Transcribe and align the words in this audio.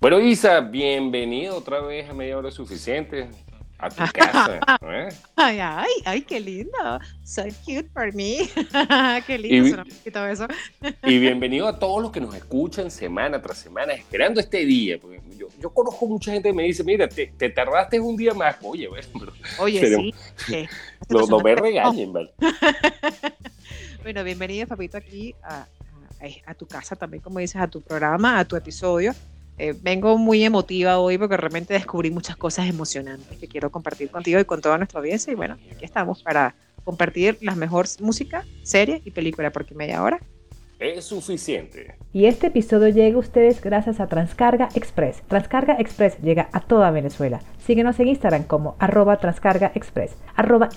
Bueno, 0.00 0.20
Isa, 0.20 0.60
bienvenido 0.60 1.56
otra 1.56 1.80
vez 1.80 2.08
a 2.08 2.14
media 2.14 2.38
hora 2.38 2.52
suficiente 2.52 3.28
a 3.78 3.88
tu 3.88 3.96
casa. 4.14 4.60
¿eh? 4.82 5.08
Ay, 5.34 5.58
ay, 5.60 5.90
ay, 6.04 6.22
qué 6.22 6.38
lindo. 6.38 7.00
So 7.24 7.42
cute 7.64 7.88
for 7.92 8.14
me. 8.14 8.48
qué 9.26 9.38
lindo 9.38 9.82
y, 10.04 10.10
eso. 10.30 10.46
y 11.02 11.18
bienvenido 11.18 11.66
a 11.66 11.76
todos 11.80 12.00
los 12.00 12.12
que 12.12 12.20
nos 12.20 12.32
escuchan 12.36 12.92
semana 12.92 13.42
tras 13.42 13.58
semana, 13.58 13.92
esperando 13.92 14.38
este 14.38 14.64
día. 14.64 14.98
Porque 15.00 15.20
yo, 15.36 15.48
yo 15.60 15.70
conozco 15.70 16.06
mucha 16.06 16.30
gente 16.30 16.50
que 16.50 16.54
me 16.54 16.62
dice, 16.62 16.84
mira, 16.84 17.08
te, 17.08 17.26
te 17.36 17.50
tardaste 17.50 17.98
un 17.98 18.16
día 18.16 18.34
más. 18.34 18.54
Oye, 18.62 18.86
bueno, 18.86 19.08
Oye, 19.58 19.84
sí. 19.84 20.14
sí. 20.46 20.68
No, 21.08 21.26
no 21.26 21.40
me 21.40 21.56
regañen, 21.56 22.12
¿vale? 22.12 22.32
bueno, 24.04 24.22
bienvenido, 24.22 24.68
Papito, 24.68 24.96
aquí 24.96 25.34
a, 25.42 25.62
a, 25.62 26.50
a 26.50 26.54
tu 26.54 26.68
casa 26.68 26.94
también, 26.94 27.20
como 27.20 27.40
dices, 27.40 27.60
a 27.60 27.66
tu 27.66 27.80
programa, 27.80 28.38
a 28.38 28.44
tu 28.44 28.54
episodio. 28.54 29.12
Eh, 29.58 29.74
vengo 29.80 30.16
muy 30.18 30.44
emotiva 30.44 30.98
hoy 30.98 31.18
porque 31.18 31.36
realmente 31.36 31.74
descubrí 31.74 32.10
muchas 32.10 32.36
cosas 32.36 32.68
emocionantes 32.68 33.38
que 33.38 33.48
quiero 33.48 33.70
compartir 33.72 34.08
contigo 34.10 34.38
y 34.40 34.44
con 34.44 34.60
toda 34.60 34.78
nuestra 34.78 35.00
audiencia. 35.00 35.32
Y 35.32 35.36
bueno, 35.36 35.58
aquí 35.70 35.84
estamos 35.84 36.22
para 36.22 36.56
compartir 36.84 37.38
las 37.40 37.56
mejores 37.56 38.00
música, 38.00 38.48
serie 38.62 39.02
y 39.04 39.10
película, 39.10 39.50
porque 39.52 39.74
media 39.74 40.02
hora 40.02 40.20
es 40.78 41.04
suficiente. 41.04 41.96
Y 42.12 42.26
este 42.26 42.48
episodio 42.48 42.88
llega 42.88 43.16
a 43.16 43.20
ustedes 43.20 43.60
gracias 43.60 44.00
a 44.00 44.06
Transcarga 44.06 44.68
Express. 44.74 45.22
Transcarga 45.28 45.76
Express 45.78 46.18
llega 46.22 46.48
a 46.52 46.60
toda 46.60 46.90
Venezuela. 46.90 47.40
Síguenos 47.68 48.00
en 48.00 48.08
Instagram 48.08 48.44
como 48.44 48.76
arroba 48.78 49.18
Transcarga 49.18 49.72
Express, 49.74 50.16
arroba 50.34 50.70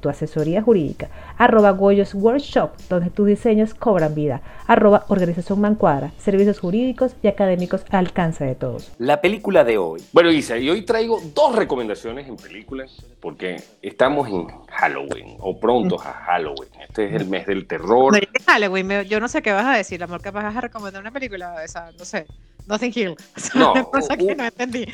tu 0.00 0.08
asesoría 0.08 0.62
jurídica, 0.62 1.10
arroba 1.36 1.72
Goyos 1.72 2.14
Workshop, 2.14 2.70
donde 2.88 3.10
tus 3.10 3.26
diseños 3.26 3.74
cobran 3.74 4.14
vida, 4.14 4.40
arroba 4.66 5.04
Organización 5.08 5.60
Mancuadra, 5.60 6.12
servicios 6.16 6.58
jurídicos 6.58 7.14
y 7.22 7.28
académicos 7.28 7.84
al 7.90 8.06
alcance 8.06 8.46
de 8.46 8.54
todos. 8.54 8.92
La 8.96 9.20
película 9.20 9.62
de 9.62 9.76
hoy. 9.76 10.00
Bueno, 10.14 10.30
Isa, 10.30 10.56
y 10.56 10.70
hoy 10.70 10.86
traigo 10.86 11.20
dos 11.34 11.54
recomendaciones 11.54 12.26
en 12.28 12.36
películas, 12.36 12.96
porque 13.20 13.56
estamos 13.82 14.26
en 14.28 14.46
Halloween, 14.70 15.36
o 15.40 15.60
pronto 15.60 16.00
a 16.00 16.12
Halloween. 16.14 16.70
Este 16.88 17.08
es 17.08 17.12
el 17.12 17.28
mes 17.28 17.46
del 17.46 17.66
terror. 17.66 18.18
Halloween, 18.46 19.02
yo 19.02 19.15
no 19.20 19.28
sé 19.28 19.42
qué 19.42 19.52
vas 19.52 19.66
a 19.66 19.76
decir, 19.76 20.02
amor, 20.02 20.22
que 20.22 20.30
vas 20.30 20.56
a 20.56 20.60
recomendar 20.60 21.00
una 21.00 21.10
película, 21.10 21.62
esa, 21.64 21.92
no 21.92 22.04
sé. 22.04 22.26
Nothing 22.66 22.92
Hill. 22.94 23.14
no, 23.54 23.74
que 24.18 24.34
no 24.34 24.44
entendí. 24.44 24.86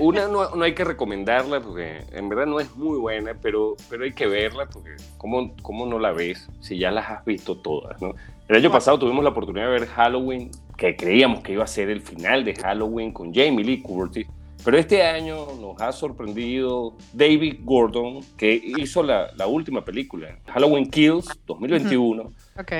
Una 0.00 0.28
no, 0.28 0.54
no, 0.54 0.62
hay 0.62 0.74
que 0.74 0.84
recomendarla 0.84 1.60
porque 1.60 2.04
en 2.12 2.28
verdad 2.28 2.46
no 2.46 2.60
es 2.60 2.74
muy 2.76 2.98
buena, 2.98 3.34
pero, 3.34 3.76
pero 3.90 4.04
hay 4.04 4.12
que 4.12 4.26
verla 4.26 4.66
porque 4.66 4.96
¿cómo, 5.18 5.54
¿cómo 5.62 5.86
no 5.86 5.98
la 5.98 6.12
ves 6.12 6.48
si 6.60 6.78
ya 6.78 6.90
las 6.90 7.10
has 7.10 7.24
visto 7.24 7.56
todas? 7.56 8.00
¿no? 8.00 8.14
El 8.48 8.56
año 8.56 8.70
pasado 8.70 8.98
tuvimos 8.98 9.24
la 9.24 9.30
oportunidad 9.30 9.66
de 9.66 9.72
ver 9.72 9.86
Halloween, 9.88 10.52
que 10.76 10.94
creíamos 10.94 11.42
que 11.42 11.52
iba 11.52 11.64
a 11.64 11.66
ser 11.66 11.90
el 11.90 12.00
final 12.00 12.44
de 12.44 12.54
Halloween 12.54 13.12
con 13.12 13.34
Jamie 13.34 13.64
Lee 13.64 13.82
Curtis. 13.82 14.28
Pero 14.66 14.78
este 14.78 15.00
año 15.04 15.46
nos 15.60 15.80
ha 15.80 15.92
sorprendido 15.92 16.96
David 17.12 17.60
Gordon, 17.62 18.18
que 18.36 18.60
hizo 18.78 19.00
la, 19.00 19.30
la 19.36 19.46
última 19.46 19.84
película, 19.84 20.40
Halloween 20.46 20.90
Kills 20.90 21.28
2021. 21.46 22.32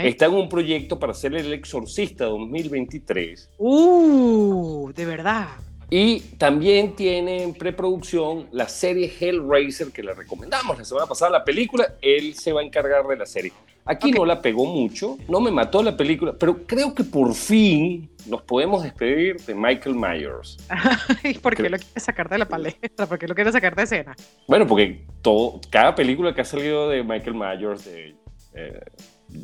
Está 0.02 0.26
en 0.26 0.34
un 0.34 0.48
proyecto 0.48 0.98
para 0.98 1.12
hacer 1.12 1.36
El 1.36 1.52
Exorcista 1.52 2.24
2023. 2.24 3.50
¡Uh! 3.58 4.90
De 4.96 5.06
verdad. 5.06 5.46
Y 5.88 6.18
también 6.38 6.96
tiene 6.96 7.44
en 7.44 7.54
preproducción 7.54 8.48
la 8.50 8.68
serie 8.68 9.12
Hellraiser, 9.20 9.92
que 9.92 10.02
le 10.02 10.12
recomendamos 10.12 10.76
la 10.76 10.84
semana 10.84 11.06
pasada, 11.06 11.30
la 11.30 11.44
película. 11.44 11.94
Él 12.02 12.34
se 12.34 12.52
va 12.52 12.62
a 12.62 12.64
encargar 12.64 13.06
de 13.06 13.16
la 13.16 13.26
serie. 13.26 13.52
Aquí 13.86 14.10
no 14.10 14.24
la 14.24 14.42
pegó 14.42 14.66
mucho, 14.66 15.16
no 15.28 15.40
me 15.40 15.52
mató 15.52 15.80
la 15.80 15.96
película, 15.96 16.34
pero 16.36 16.66
creo 16.66 16.92
que 16.92 17.04
por 17.04 17.32
fin 17.34 18.10
nos 18.26 18.42
podemos 18.42 18.82
despedir 18.82 19.36
de 19.36 19.54
Michael 19.54 19.94
Myers. 19.94 20.58
¿Y 21.22 21.34
por 21.34 21.54
qué 21.54 21.70
lo 21.70 21.78
quiere 21.78 22.00
sacar 22.00 22.28
de 22.28 22.38
la 22.38 22.48
palestra? 22.48 23.06
¿Por 23.06 23.18
qué 23.18 23.28
lo 23.28 23.34
quiere 23.36 23.52
sacar 23.52 23.76
de 23.76 23.84
escena? 23.84 24.16
Bueno, 24.48 24.66
porque 24.66 25.04
todo, 25.22 25.60
cada 25.70 25.94
película 25.94 26.34
que 26.34 26.40
ha 26.40 26.44
salido 26.44 26.88
de 26.90 27.04
Michael 27.04 27.34
Myers, 27.34 27.84
de 27.84 28.16
eh, 28.54 28.80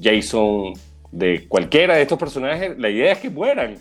Jason, 0.03 0.73
de 1.13 1.47
cualquiera 1.47 1.95
de 1.95 2.03
estos 2.03 2.19
personajes, 2.19 2.77
la 2.79 2.89
idea 2.89 3.13
es 3.13 3.19
que 3.19 3.31
mueran 3.31 3.75
y 3.75 3.79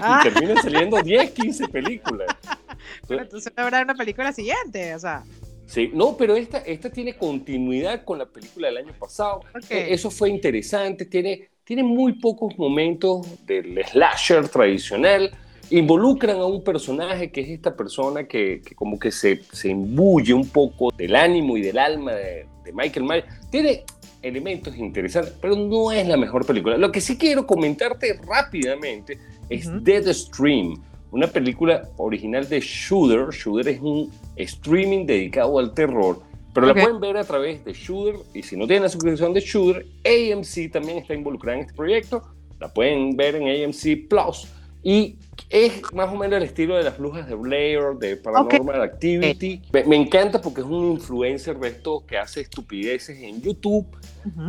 ah. 0.00 0.20
terminen 0.24 0.56
saliendo 0.56 1.00
10, 1.00 1.30
15 1.30 1.68
películas. 1.68 2.28
Pero 3.06 3.22
entonces 3.22 3.52
habrá 3.54 3.82
una 3.82 3.94
película 3.94 4.32
siguiente, 4.32 4.94
o 4.94 4.98
sea. 4.98 5.22
Sí, 5.70 5.88
no, 5.94 6.16
pero 6.16 6.34
esta, 6.34 6.58
esta 6.58 6.90
tiene 6.90 7.14
continuidad 7.14 8.04
con 8.04 8.18
la 8.18 8.26
película 8.26 8.66
del 8.66 8.78
año 8.78 8.92
pasado. 8.98 9.42
E, 9.68 9.94
eso 9.94 10.10
fue 10.10 10.28
interesante, 10.28 11.04
tiene, 11.04 11.48
tiene 11.62 11.84
muy 11.84 12.14
pocos 12.14 12.58
momentos 12.58 13.24
del 13.46 13.80
slasher 13.86 14.48
tradicional. 14.48 15.30
Involucran 15.70 16.38
a 16.38 16.44
un 16.44 16.64
personaje 16.64 17.30
que 17.30 17.42
es 17.42 17.50
esta 17.50 17.76
persona 17.76 18.24
que, 18.24 18.60
que 18.66 18.74
como 18.74 18.98
que 18.98 19.12
se, 19.12 19.44
se 19.52 19.68
imbuye 19.68 20.34
un 20.34 20.48
poco 20.48 20.90
del 20.90 21.14
ánimo 21.14 21.56
y 21.56 21.62
del 21.62 21.78
alma 21.78 22.14
de, 22.14 22.48
de 22.64 22.72
Michael 22.72 23.06
Myers. 23.06 23.26
Tiene, 23.48 23.84
elementos 24.22 24.76
interesantes, 24.76 25.34
pero 25.40 25.56
no 25.56 25.92
es 25.92 26.06
la 26.06 26.16
mejor 26.16 26.44
película. 26.44 26.76
Lo 26.76 26.92
que 26.92 27.00
sí 27.00 27.16
quiero 27.16 27.46
comentarte 27.46 28.18
rápidamente 28.26 29.18
es 29.48 29.68
Dead 29.82 30.06
Stream, 30.12 30.74
una 31.10 31.26
película 31.26 31.88
original 31.96 32.48
de 32.48 32.60
Shooter. 32.60 33.30
Shooter 33.30 33.68
es 33.68 33.80
un 33.80 34.10
streaming 34.36 35.06
dedicado 35.06 35.58
al 35.58 35.74
terror, 35.74 36.20
pero 36.54 36.66
la 36.66 36.74
pueden 36.74 37.00
ver 37.00 37.16
a 37.16 37.24
través 37.24 37.64
de 37.64 37.72
Shooter 37.72 38.16
y 38.34 38.42
si 38.42 38.56
no 38.56 38.66
tienen 38.66 38.84
la 38.84 38.88
suscripción 38.88 39.32
de 39.32 39.40
Shooter, 39.40 39.86
AMC 40.04 40.70
también 40.72 40.98
está 40.98 41.14
involucrada 41.14 41.58
en 41.58 41.64
este 41.64 41.74
proyecto. 41.74 42.22
La 42.58 42.68
pueden 42.68 43.16
ver 43.16 43.36
en 43.36 43.48
AMC 43.48 44.08
Plus 44.08 44.48
y 44.82 45.16
es 45.48 45.82
más 45.92 46.12
o 46.12 46.16
menos 46.16 46.36
el 46.36 46.44
estilo 46.44 46.76
de 46.76 46.84
las 46.84 46.96
brujas 46.96 47.28
de 47.28 47.34
Blair, 47.34 47.94
de 47.98 48.16
Paranormal 48.16 48.82
Activity. 48.82 49.60
Me, 49.72 49.96
encanta 49.96 50.40
porque 50.40 50.60
es 50.60 50.66
un 50.66 50.92
influencer 50.92 51.58
de 51.58 51.68
esto 51.68 52.04
que 52.06 52.18
hace 52.18 52.42
estupideces 52.42 53.18
en 53.18 53.40
YouTube 53.40 53.86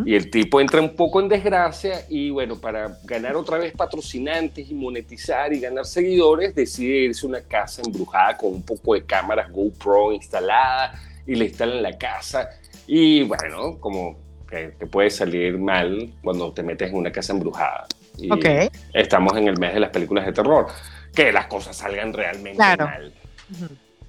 y 0.06 0.16
el 0.16 0.30
tipo 0.30 0.60
entra 0.60 0.82
un 0.82 0.96
poco 0.96 1.22
en 1.22 1.30
desgracia 1.30 2.06
y 2.10 2.30
bueno, 2.30 2.58
para 2.58 2.98
ganar 3.06 3.36
otra 3.36 3.58
vez 3.58 3.74
patrocinantes 3.74 4.70
y 4.70 4.74
monetizar 4.74 5.54
y 5.54 5.60
ganar 5.60 5.86
seguidores, 5.86 6.54
decide 6.54 7.06
irse 7.06 7.26
a 7.26 7.30
una 7.30 7.42
casa 7.42 7.82
embrujada 7.84 8.38
con 8.38 8.54
un 8.54 8.64
poco 8.64 8.94
de 8.94 9.04
cámaras 9.04 9.50
GoPro 9.52 10.12
instaladas 10.12 11.00
y 11.26 11.36
le 11.36 11.46
instalan 11.46 11.82
la 11.82 11.98
casa 11.98 12.50
y 12.86 13.24
bueno, 13.24 13.80
como 13.80 14.18
que 14.50 14.74
te 14.78 14.86
puede 14.86 15.10
salir 15.10 15.58
mal 15.58 16.14
cuando 16.22 16.52
te 16.52 16.62
metes 16.62 16.90
en 16.90 16.98
una 16.98 17.12
casa 17.12 17.32
embrujada. 17.32 17.88
Y 18.22 18.30
estamos 18.94 19.36
en 19.38 19.48
el 19.48 19.58
mes 19.58 19.74
de 19.74 19.80
las 19.80 19.90
películas 19.90 20.26
de 20.26 20.34
terror. 20.34 20.68
Que 21.14 21.32
las 21.32 21.48
cosas 21.48 21.76
salgan 21.76 22.14
realmente 22.14 22.58
mal. 22.58 23.14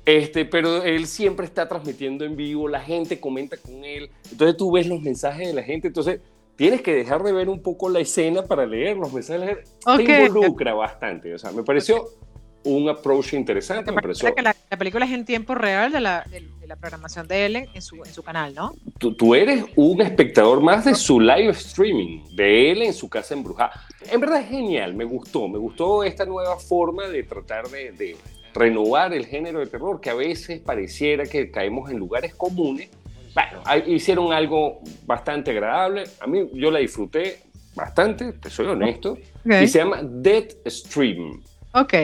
Este, 0.04 0.44
pero 0.44 0.82
él 0.82 1.06
siempre 1.06 1.46
está 1.46 1.68
transmitiendo 1.68 2.24
en 2.24 2.36
vivo, 2.36 2.68
la 2.68 2.80
gente 2.80 3.20
comenta 3.20 3.56
con 3.56 3.84
él, 3.84 4.10
entonces 4.32 4.56
tú 4.56 4.72
ves 4.72 4.88
los 4.88 5.00
mensajes 5.00 5.46
de 5.46 5.54
la 5.54 5.62
gente, 5.62 5.86
entonces 5.88 6.20
tienes 6.56 6.82
que 6.82 6.92
dejar 6.92 7.22
de 7.22 7.32
ver 7.32 7.48
un 7.48 7.62
poco 7.62 7.88
la 7.88 8.00
escena 8.00 8.44
para 8.44 8.66
leer 8.66 8.96
los 8.96 9.12
mensajes. 9.12 9.58
Te 9.96 10.02
involucra 10.02 10.74
bastante, 10.74 11.32
o 11.32 11.38
sea, 11.38 11.52
me 11.52 11.62
pareció 11.62 12.08
un 12.64 12.88
approach 12.88 13.34
interesante. 13.34 13.92
Me 13.92 14.00
pareció... 14.00 14.34
que 14.34 14.42
la, 14.42 14.54
película 14.78 15.04
es 15.04 15.12
en 15.12 15.24
tiempo 15.24 15.54
real 15.54 15.92
de 15.92 16.00
la, 16.00 16.24
de, 16.30 16.42
la 16.66 16.76
programación 16.76 17.26
de 17.28 17.46
Ellen 17.46 17.68
en 17.74 17.82
su, 17.82 17.96
en 17.96 18.12
su 18.12 18.22
canal, 18.22 18.54
¿no? 18.54 18.74
Tú, 18.98 19.14
tú, 19.14 19.34
eres 19.34 19.64
un 19.76 20.00
espectador 20.00 20.60
más 20.60 20.84
de 20.84 20.94
su 20.94 21.20
live 21.20 21.50
streaming, 21.50 22.24
de 22.34 22.70
él 22.70 22.82
en 22.82 22.94
su 22.94 23.08
casa 23.08 23.34
embrujada. 23.34 23.72
En 24.10 24.20
verdad 24.20 24.40
es 24.40 24.48
genial, 24.48 24.94
me 24.94 25.04
gustó, 25.04 25.48
me 25.48 25.58
gustó 25.58 26.04
esta 26.04 26.24
nueva 26.24 26.56
forma 26.58 27.08
de 27.08 27.22
tratar 27.24 27.68
de, 27.68 27.92
de 27.92 28.16
renovar 28.54 29.12
el 29.12 29.26
género 29.26 29.60
de 29.60 29.66
terror, 29.66 30.00
que 30.00 30.10
a 30.10 30.14
veces 30.14 30.60
pareciera 30.60 31.24
que 31.24 31.50
caemos 31.50 31.90
en 31.90 31.98
lugares 31.98 32.34
comunes. 32.34 32.90
Bueno, 33.34 33.62
hicieron 33.86 34.32
algo 34.32 34.80
bastante 35.06 35.52
agradable, 35.52 36.04
a 36.20 36.26
mí 36.26 36.48
yo 36.52 36.70
la 36.70 36.80
disfruté 36.80 37.40
bastante, 37.74 38.32
te 38.34 38.50
soy 38.50 38.66
honesto, 38.66 39.16
y 39.44 39.66
se 39.66 39.78
llama 39.78 40.00
Dead 40.02 40.48
Stream. 40.66 41.42
Ok. 41.74 41.94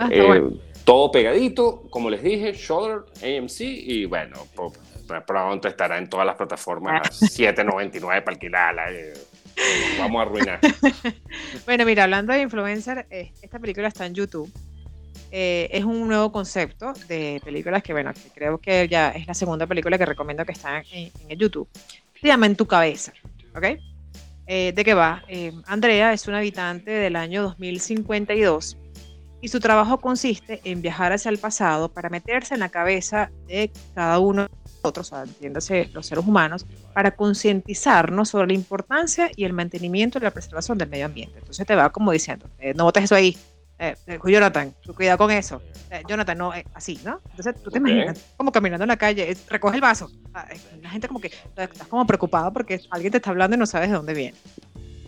Ah, 0.00 0.08
eh, 0.10 0.42
todo 0.84 1.10
pegadito, 1.10 1.82
como 1.90 2.10
les 2.10 2.22
dije, 2.22 2.52
Shoulder, 2.52 3.04
AMC 3.22 3.60
y 3.60 4.04
bueno, 4.06 4.36
pronto 5.26 5.68
estará 5.68 5.98
en 5.98 6.08
todas 6.08 6.26
las 6.26 6.36
plataformas 6.36 7.02
7.99 7.20 8.00
para 8.24 8.34
alquilarla. 8.34 8.92
Eh, 8.92 9.12
vamos 9.98 10.18
a 10.20 10.22
arruinar. 10.22 10.60
bueno, 11.66 11.84
mira, 11.84 12.04
hablando 12.04 12.32
de 12.32 12.40
influencer, 12.42 13.06
eh, 13.10 13.32
esta 13.42 13.58
película 13.58 13.88
está 13.88 14.06
en 14.06 14.14
YouTube. 14.14 14.50
eh, 15.30 15.68
es 15.72 15.84
un 15.84 16.08
nuevo 16.08 16.30
concepto 16.32 16.92
de 17.08 17.40
películas 17.44 17.82
que, 17.82 17.92
bueno, 17.92 18.12
que 18.12 18.30
creo 18.34 18.58
que 18.58 18.88
ya 18.88 19.10
es 19.10 19.26
la 19.26 19.34
segunda 19.34 19.66
película 19.66 19.96
que 19.98 20.06
recomiendo 20.06 20.44
que 20.44 20.52
está 20.52 20.82
en, 20.90 21.10
en 21.28 21.38
YouTube. 21.38 21.68
Se 22.20 22.26
llama 22.26 22.46
En 22.46 22.56
tu 22.56 22.66
cabeza, 22.66 23.12
¿ok? 23.56 23.64
Eh, 24.46 24.72
¿De 24.74 24.84
qué 24.84 24.94
va? 24.94 25.22
Eh, 25.28 25.52
Andrea 25.66 26.12
es 26.12 26.26
una 26.26 26.38
habitante 26.38 26.90
del 26.90 27.16
año 27.16 27.42
2052 27.42 28.76
y 29.42 29.48
su 29.48 29.60
trabajo 29.60 29.98
consiste 29.98 30.60
en 30.64 30.80
viajar 30.80 31.12
hacia 31.12 31.28
el 31.28 31.36
pasado 31.36 31.90
para 31.90 32.08
meterse 32.08 32.54
en 32.54 32.60
la 32.60 32.70
cabeza 32.70 33.30
de 33.46 33.70
cada 33.94 34.18
uno 34.20 34.44
de 34.44 34.48
nosotros, 34.76 35.12
entiéndase 35.12 35.90
los 35.92 36.06
seres 36.06 36.24
humanos, 36.24 36.64
para 36.94 37.10
concientizarnos 37.10 38.30
sobre 38.30 38.46
la 38.46 38.54
importancia 38.54 39.30
y 39.36 39.44
el 39.44 39.52
mantenimiento 39.52 40.18
y 40.18 40.22
la 40.22 40.30
preservación 40.30 40.78
del 40.78 40.88
medio 40.88 41.06
ambiente. 41.06 41.38
Entonces 41.38 41.66
te 41.66 41.74
va 41.74 41.90
como 41.90 42.12
diciendo, 42.12 42.48
no 42.74 42.84
botes 42.84 43.04
eso 43.04 43.16
ahí, 43.16 43.36
eh, 43.78 43.96
eh, 44.06 44.18
Jonathan, 44.24 44.72
cuidado 44.94 45.18
con 45.18 45.32
eso. 45.32 45.60
Eh, 45.90 46.04
Jonathan, 46.08 46.38
no, 46.38 46.52
así, 46.72 47.00
¿no? 47.04 47.20
Entonces 47.30 47.60
tú 47.60 47.68
te 47.68 47.78
imaginas 47.78 48.16
como 48.36 48.52
caminando 48.52 48.84
en 48.84 48.88
la 48.88 48.96
calle, 48.96 49.36
recoge 49.48 49.74
el 49.74 49.80
vaso. 49.80 50.08
Ah, 50.32 50.46
la 50.80 50.88
gente 50.88 51.08
como 51.08 51.20
que 51.20 51.32
estás 51.56 51.88
como 51.88 52.06
preocupada 52.06 52.52
porque 52.52 52.80
alguien 52.90 53.10
te 53.10 53.18
está 53.18 53.30
hablando 53.30 53.56
y 53.56 53.58
no 53.58 53.66
sabes 53.66 53.90
de 53.90 53.96
dónde 53.96 54.14
viene. 54.14 54.38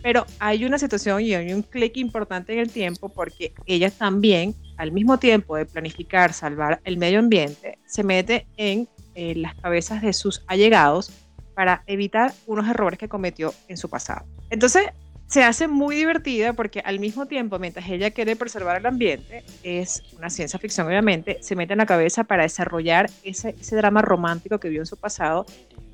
Pero 0.05 0.27
hay 0.37 0.65
una 0.65 0.77
situación 0.77 1.19
y 1.21 1.33
hay 1.33 1.51
un 1.51 1.63
clic 1.63 1.97
importante 1.97 2.53
en 2.53 2.59
el 2.59 2.69
tiempo 2.69 3.09
porque 3.09 3.55
ella 3.65 3.89
también, 3.89 4.53
al 4.77 4.91
mismo 4.91 5.17
tiempo 5.17 5.55
de 5.55 5.65
planificar 5.65 6.31
salvar 6.31 6.79
el 6.83 6.97
medio 6.97 7.17
ambiente, 7.17 7.79
se 7.87 8.03
mete 8.03 8.45
en 8.55 8.87
las 9.15 9.55
cabezas 9.55 10.03
de 10.03 10.13
sus 10.13 10.43
allegados 10.45 11.11
para 11.55 11.81
evitar 11.87 12.31
unos 12.45 12.69
errores 12.69 12.99
que 12.99 13.09
cometió 13.09 13.51
en 13.67 13.77
su 13.77 13.89
pasado. 13.89 14.27
Entonces, 14.51 14.83
se 15.25 15.41
hace 15.41 15.67
muy 15.67 15.95
divertida 15.95 16.53
porque 16.53 16.81
al 16.81 16.99
mismo 16.99 17.25
tiempo, 17.25 17.57
mientras 17.57 17.89
ella 17.89 18.11
quiere 18.11 18.35
preservar 18.35 18.77
el 18.77 18.85
ambiente, 18.85 19.43
es 19.63 20.03
una 20.19 20.29
ciencia 20.29 20.59
ficción 20.59 20.85
obviamente, 20.85 21.39
se 21.41 21.55
mete 21.55 21.73
en 21.73 21.79
la 21.79 21.87
cabeza 21.87 22.25
para 22.25 22.43
desarrollar 22.43 23.09
ese, 23.23 23.55
ese 23.59 23.75
drama 23.75 24.03
romántico 24.03 24.59
que 24.59 24.69
vio 24.69 24.81
en 24.81 24.85
su 24.85 24.97
pasado, 24.97 25.47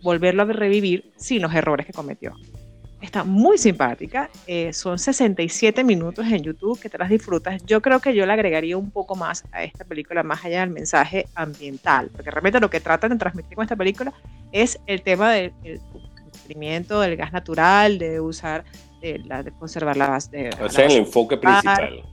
volverlo 0.04 0.44
a 0.44 0.48
revivir 0.48 1.14
sin 1.16 1.42
los 1.42 1.54
errores 1.54 1.86
que 1.86 1.94
cometió. 1.94 2.36
Está 3.12 3.26
muy 3.26 3.58
simpática, 3.58 4.30
eh, 4.48 4.72
son 4.72 4.98
67 4.98 5.84
minutos 5.84 6.26
en 6.28 6.44
YouTube 6.44 6.80
que 6.80 6.88
te 6.90 6.98
las 6.98 7.10
disfrutas. 7.10 7.62
Yo 7.66 7.82
creo 7.82 8.00
que 8.00 8.16
yo 8.16 8.26
le 8.26 8.32
agregaría 8.32 8.78
un 8.78 8.90
poco 8.90 9.16
más 9.16 9.44
a 9.52 9.66
esta 9.66 9.84
película, 9.84 10.24
más 10.24 10.46
allá 10.46 10.62
del 10.62 10.70
mensaje 10.70 11.28
ambiental, 11.36 12.10
porque 12.10 12.32
realmente 12.32 12.62
lo 12.62 12.70
que 12.70 12.80
tratan 12.80 13.12
de 13.12 13.18
transmitir 13.18 13.56
con 13.56 13.64
esta 13.64 13.76
película 13.76 14.14
es 14.54 14.80
el 14.88 15.02
tema 15.02 15.34
del 15.34 15.52
cumplimiento 15.92 17.02
del 17.02 17.18
gas 17.18 17.34
natural, 17.34 17.98
de 17.98 18.22
usar 18.22 18.64
de, 19.02 19.20
la, 19.26 19.44
de 19.44 19.52
conservar 19.52 19.98
la 19.98 20.08
base. 20.08 20.50
o 20.62 20.70
sea, 20.70 20.86
el 20.86 20.94
enfoque 20.94 21.36
principal. 21.36 22.06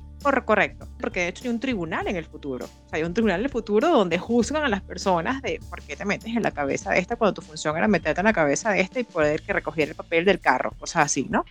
Correcto, 0.45 0.89
porque 1.01 1.21
de 1.21 1.29
hecho 1.29 1.45
hay 1.45 1.51
un 1.51 1.61
tribunal 1.61 2.09
en 2.09 2.17
el 2.17 2.25
futuro. 2.25 2.67
O 2.67 2.89
sea, 2.89 2.99
hay 2.99 3.05
un 3.05 3.15
tribunal 3.15 3.41
en 3.41 3.47
el 3.47 3.51
futuro 3.51 3.89
donde 3.89 4.19
juzgan 4.19 4.65
a 4.65 4.69
las 4.69 4.83
personas 4.83 5.43
de 5.43 5.61
por 5.69 5.83
qué 5.83 5.97
te 5.97 6.05
metes 6.05 6.37
en 6.37 6.43
la 6.43 6.51
cabeza 6.51 6.91
de 6.91 6.99
esta 6.99 7.17
cuando 7.17 7.35
tu 7.35 7.43
función 7.43 7.77
era 7.77 7.89
meterte 7.89 8.21
en 8.21 8.27
la 8.27 8.33
cabeza 8.33 8.71
de 8.71 8.81
esta 8.81 9.01
y 9.01 9.05
poder 9.05 9.43
que 9.43 9.53
recogiera 9.53 9.91
el 9.91 9.97
papel 9.97 10.25
del 10.25 10.41
carro, 10.41 10.73
cosas 10.79 11.07
así, 11.07 11.27
¿no? 11.31 11.45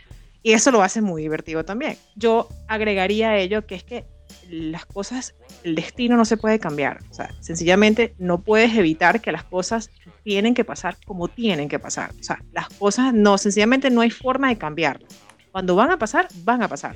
Y 0.44 0.54
eso 0.54 0.72
lo 0.72 0.82
hace 0.82 1.02
muy 1.02 1.24
divertido 1.24 1.66
también. 1.66 1.98
Yo 2.16 2.48
agregaría 2.68 3.32
a 3.32 3.38
ello 3.38 3.66
que 3.66 3.76
es 3.76 3.84
que 3.84 4.06
las 4.50 4.86
cosas, 4.86 5.36
el 5.64 5.76
destino 5.76 6.16
no 6.16 6.26
se 6.26 6.38
puede 6.38 6.60
cambiar. 6.60 7.00
O 7.10 7.14
sea, 7.14 7.30
sencillamente 7.40 8.16
no 8.18 8.42
puedes 8.42 8.76
evitar 8.76 9.22
que 9.22 9.32
las 9.32 9.44
cosas 9.44 9.92
tienen 10.24 10.54
que 10.54 10.64
pasar 10.64 10.98
como 11.06 11.28
tienen 11.28 11.70
que 11.70 11.80
pasar. 11.80 12.12
O 12.20 12.24
sea, 12.24 12.42
las 12.54 12.70
cosas 12.70 13.14
no, 13.14 13.38
sencillamente 13.38 13.90
no 13.90 14.02
hay 14.02 14.10
forma 14.10 14.50
de 14.50 14.58
cambiarlas. 14.58 15.12
Cuando 15.52 15.76
van 15.76 15.92
a 15.92 15.98
pasar, 15.98 16.28
van 16.44 16.62
a 16.62 16.68
pasar. 16.68 16.96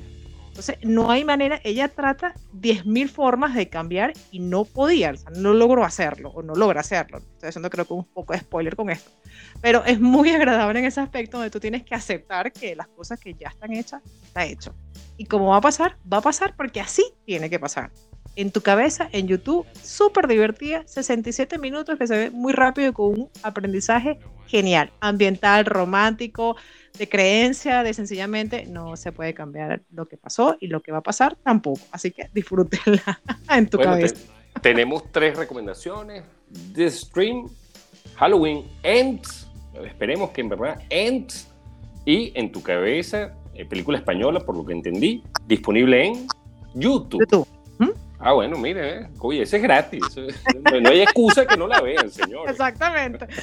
Entonces, 0.52 0.76
no 0.82 1.10
hay 1.10 1.24
manera, 1.24 1.62
ella 1.64 1.88
trata 1.88 2.34
10.000 2.52 3.08
formas 3.08 3.54
de 3.54 3.70
cambiar 3.70 4.12
y 4.30 4.38
no 4.38 4.66
podía, 4.66 5.14
no 5.34 5.54
logró 5.54 5.82
haciarlo 5.82 6.28
o 6.28 6.42
no 6.42 6.54
logra 6.54 6.80
hacerlo. 6.80 7.20
Estoy 7.32 7.48
haciendo 7.48 7.70
creo 7.70 7.86
que 7.86 7.94
un 7.94 8.04
poco 8.04 8.34
de 8.34 8.40
spoiler 8.40 8.76
con 8.76 8.90
esto. 8.90 9.10
Pero 9.62 9.82
es 9.86 9.98
muy 9.98 10.28
agradable 10.34 10.78
en 10.80 10.84
ese 10.84 11.00
aspecto 11.00 11.38
donde 11.38 11.50
tú 11.50 11.58
tienes 11.58 11.84
que 11.84 11.94
aceptar 11.94 12.52
que 12.52 12.76
las 12.76 12.86
cosas 12.88 13.18
que 13.18 13.32
ya 13.32 13.48
están 13.48 13.72
hechas, 13.72 14.02
está 14.24 14.44
hecho. 14.44 14.74
Y 15.16 15.24
como 15.24 15.46
va 15.46 15.56
a 15.56 15.62
pasar, 15.62 15.96
va 16.12 16.18
a 16.18 16.22
pasar 16.22 16.54
porque 16.54 16.82
así 16.82 17.02
tiene 17.24 17.48
que 17.48 17.58
pasar. 17.58 17.90
En 18.36 18.50
tu 18.50 18.60
cabeza, 18.60 19.08
en 19.12 19.28
YouTube, 19.28 19.66
súper 19.82 20.26
divertida, 20.26 20.82
67 20.86 21.56
minutos 21.58 21.98
que 21.98 22.06
se 22.06 22.16
ve 22.16 22.30
muy 22.30 22.52
rápido 22.52 22.90
y 22.90 22.92
con 22.92 23.06
un 23.06 23.30
aprendizaje 23.42 24.18
genial, 24.46 24.92
ambiental, 25.00 25.64
romántico, 25.64 26.56
de 26.98 27.08
creencia, 27.08 27.82
de 27.82 27.94
sencillamente 27.94 28.66
no 28.66 28.96
se 28.96 29.12
puede 29.12 29.34
cambiar 29.34 29.82
lo 29.90 30.06
que 30.06 30.16
pasó 30.16 30.56
y 30.60 30.66
lo 30.66 30.80
que 30.80 30.92
va 30.92 30.98
a 30.98 31.02
pasar 31.02 31.36
tampoco. 31.42 31.80
Así 31.90 32.10
que 32.10 32.28
disfrútenla 32.32 33.20
en 33.50 33.68
tu 33.68 33.78
cabeza. 33.78 34.16
tenemos 34.60 35.10
tres 35.10 35.36
recomendaciones: 35.36 36.24
The 36.74 36.90
Stream, 36.90 37.48
Halloween 38.16 38.66
Ends, 38.82 39.48
esperemos 39.84 40.30
que 40.30 40.42
en 40.42 40.48
verdad 40.50 40.82
Ends, 40.90 41.48
y 42.04 42.32
en 42.34 42.50
tu 42.52 42.62
cabeza, 42.62 43.34
eh, 43.54 43.64
película 43.64 43.98
española, 43.98 44.40
por 44.40 44.56
lo 44.56 44.64
que 44.64 44.72
entendí, 44.72 45.22
disponible 45.46 46.04
en 46.04 46.26
YouTube. 46.74 47.46
¿Mm? 47.78 47.90
Ah, 48.18 48.32
bueno, 48.32 48.58
mire, 48.58 49.02
eh. 49.02 49.08
oye, 49.20 49.42
ese 49.42 49.56
es 49.56 49.62
gratis. 49.62 50.02
no 50.82 50.88
hay 50.90 51.02
excusa 51.02 51.46
que 51.46 51.56
no 51.56 51.66
la 51.66 51.80
vean, 51.80 52.10
señor. 52.10 52.50
Exactamente. 52.50 53.26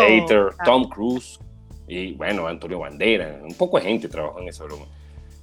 Tom 0.66 0.90
Cruise 0.90 1.40
y, 1.88 2.14
bueno, 2.14 2.48
Antonio 2.48 2.80
Bandera. 2.80 3.40
Un 3.44 3.56
poco 3.56 3.78
de 3.80 3.86
gente 3.86 4.08
trabajó 4.10 4.42
en 4.42 4.50
esa 4.50 4.66
broma. 4.66 4.86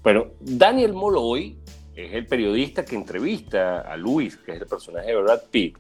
Pero 0.03 0.35
Daniel 0.41 0.93
Molloy 0.93 1.57
es 1.97 2.13
el 2.13 2.27
periodista 2.27 2.85
que 2.85 2.97
entrevista 2.97 3.81
a 3.81 3.97
Luis, 3.97 4.37
que 4.37 4.53
es 4.53 4.61
el 4.61 4.67
personaje 4.67 5.09
de 5.09 5.17
Brad 5.17 5.43
Pitt, 5.51 5.79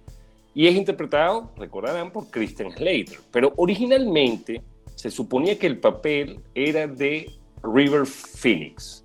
y 0.54 0.66
es 0.66 0.74
interpretado, 0.74 1.50
recordarán, 1.56 2.10
por 2.12 2.30
Christian 2.30 2.70
Slater. 2.70 3.18
Pero 3.30 3.52
originalmente 3.56 4.62
se 4.94 5.10
suponía 5.10 5.58
que 5.58 5.66
el 5.66 5.78
papel 5.78 6.40
era 6.54 6.86
de 6.86 7.30
River 7.62 8.06
Phoenix, 8.06 9.04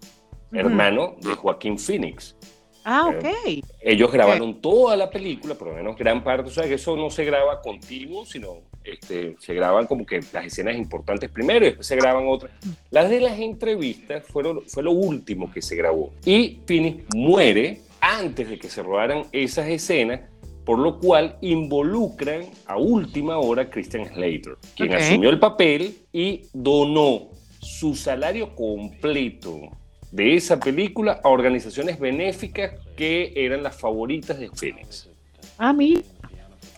hermano 0.51 1.15
de 1.21 1.33
Joaquín 1.35 1.77
Phoenix. 1.77 2.35
Ah, 2.83 3.07
ok. 3.07 3.63
ellos 3.81 4.11
grabaron 4.11 4.61
toda 4.61 4.95
la 4.95 5.09
película, 5.09 5.55
por 5.55 5.69
lo 5.69 5.75
menos 5.75 5.97
gran 5.97 6.23
parte, 6.23 6.49
o 6.49 6.53
sea 6.53 6.63
que 6.63 6.75
eso 6.75 6.95
no 6.95 7.09
se 7.09 7.25
graba 7.25 7.61
continuo, 7.61 8.25
sino 8.25 8.69
este, 8.83 9.35
se 9.39 9.53
graban 9.53 9.87
como 9.87 10.05
que 10.05 10.21
las 10.33 10.45
escenas 10.45 10.75
importantes 10.75 11.29
primero 11.29 11.65
y 11.65 11.69
después 11.69 11.87
se 11.87 11.95
graban 11.95 12.25
otras. 12.27 12.51
Las 12.91 13.09
de 13.09 13.19
las 13.19 13.39
entrevistas 13.39 14.23
fueron, 14.25 14.61
fue 14.67 14.83
lo 14.83 14.91
último 14.91 15.51
que 15.51 15.61
se 15.61 15.75
grabó. 15.75 16.11
Y 16.25 16.59
Phoenix 16.65 17.03
muere 17.15 17.81
antes 18.01 18.49
de 18.49 18.57
que 18.57 18.69
se 18.69 18.81
rodaran 18.81 19.23
esas 19.31 19.67
escenas, 19.67 20.21
por 20.65 20.79
lo 20.79 20.99
cual 20.99 21.37
involucran 21.41 22.45
a 22.65 22.77
última 22.77 23.37
hora 23.37 23.63
a 23.63 23.69
Christian 23.69 24.07
Slater, 24.07 24.55
quien 24.75 24.93
asumió 24.93 25.29
el 25.29 25.39
papel 25.39 25.97
y 26.13 26.43
donó 26.53 27.29
su 27.59 27.95
salario 27.95 28.55
completo 28.55 29.71
de 30.11 30.35
esa 30.35 30.59
película 30.59 31.19
a 31.23 31.29
organizaciones 31.29 31.99
benéficas 31.99 32.73
que 32.95 33.33
eran 33.35 33.63
las 33.63 33.79
favoritas 33.79 34.39
de 34.39 34.49
Phoenix. 34.49 35.09
A 35.57 35.73
mí. 35.73 36.01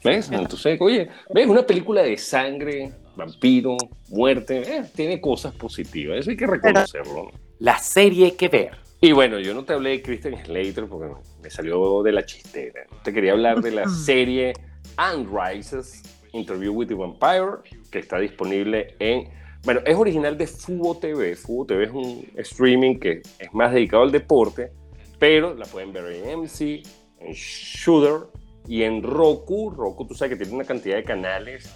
¿Ves? 0.04 0.32
Entonces, 0.32 0.80
oye, 0.82 1.10
¿ves? 1.34 1.48
Una 1.48 1.66
película 1.66 2.02
de 2.02 2.18
sangre, 2.18 2.92
vampiro, 3.16 3.78
muerte, 4.10 4.62
eh, 4.62 4.84
tiene 4.96 5.22
cosas 5.22 5.54
positivas, 5.54 6.20
eso 6.20 6.32
hay 6.32 6.38
que 6.38 6.48
reconocerlo. 6.48 7.32
La 7.60 7.78
serie 7.78 8.36
que 8.36 8.48
ver. 8.48 8.72
Y 9.00 9.12
bueno, 9.14 9.40
yo 9.40 9.54
no 9.54 9.64
te 9.64 9.74
hablé 9.74 9.92
de 9.92 10.02
Christian 10.02 10.36
Slater 10.46 10.88
porque 10.88 11.14
me 11.42 11.50
salió 11.50 12.04
de 12.04 12.12
la 12.12 12.26
chistera. 12.26 12.86
Te 13.04 13.14
quería 13.14 13.32
hablar 13.32 13.62
de 13.62 13.72
la 13.72 13.88
serie 13.90 14.54
And 14.98 15.28
Rises, 15.28 16.04
Interview 16.34 16.72
with 16.74 16.88
the 16.88 16.94
Vampire, 16.94 17.58
que 17.90 18.00
está 18.00 18.20
disponible 18.20 18.96
en 19.00 19.30
bueno, 19.64 19.82
es 19.86 19.96
original 19.96 20.38
de 20.38 20.48
Fubo 20.48 20.98
TV. 20.98 21.36
Fubo 21.36 21.66
TV 21.66 21.84
es 21.84 21.92
un 21.92 22.28
streaming 22.38 23.00
que 23.00 23.22
es 23.40 23.54
más 23.54 23.74
dedicado 23.74 24.04
al 24.04 24.12
deporte, 24.12 24.72
pero 25.20 25.54
la 25.54 25.66
pueden 25.66 25.94
ver 25.94 26.12
en 26.14 26.40
MC, 26.40 26.84
en 27.20 27.34
Shooter 27.34 28.28
y 28.68 28.84
en 28.84 29.04
Roku. 29.04 29.70
Roku, 29.70 30.08
tú 30.08 30.16
sabes 30.16 30.32
que 30.32 30.44
tiene 30.44 30.56
una 30.56 30.66
cantidad 30.66 30.96
de 30.96 31.04
canales. 31.04 31.70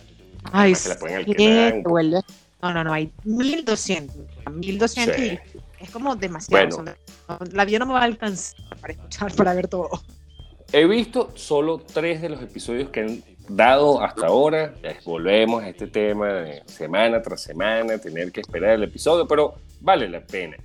Ay, 0.51 0.74
sí. 0.74 0.89
La 0.89 0.98
pueden 0.98 1.18
alquilar. 1.18 1.84
No, 2.62 2.74
no, 2.74 2.84
no, 2.84 2.94
hay 2.94 3.12
1200. 3.24 4.15
1200 4.51 5.20
y 5.20 5.39
es 5.80 5.92
como 5.92 6.15
demasiado. 6.15 6.84
la 7.51 7.65
vida 7.65 7.80
no 7.80 7.86
me 7.86 7.94
va 7.94 8.01
a 8.01 8.06
alcanzar 8.06 8.58
para 8.82 8.94
escuchar, 8.94 9.36
para 9.36 9.54
ver 9.54 9.68
todo. 9.68 9.89
He 10.72 10.88
visto 10.88 11.32
solo 11.36 11.77
tres 11.77 12.22
de 12.22 12.30
los 12.30 12.42
episodios 12.42 12.89
que 12.89 13.01
han 13.01 13.24
dado 13.50 14.02
hasta 14.02 14.28
ahora. 14.28 14.74
volvemos 15.06 15.64
a 15.64 15.70
este 15.70 15.88
tema 15.88 16.46
semana 16.66 17.22
tras 17.22 17.42
semana, 17.42 17.98
tener 17.98 18.32
que 18.32 18.42
esperar 18.42 18.72
el 18.72 18.84
episodio, 18.84 19.28
pero 19.28 19.56
vale 19.82 20.10
la 20.10 20.22
pena. 20.22 20.58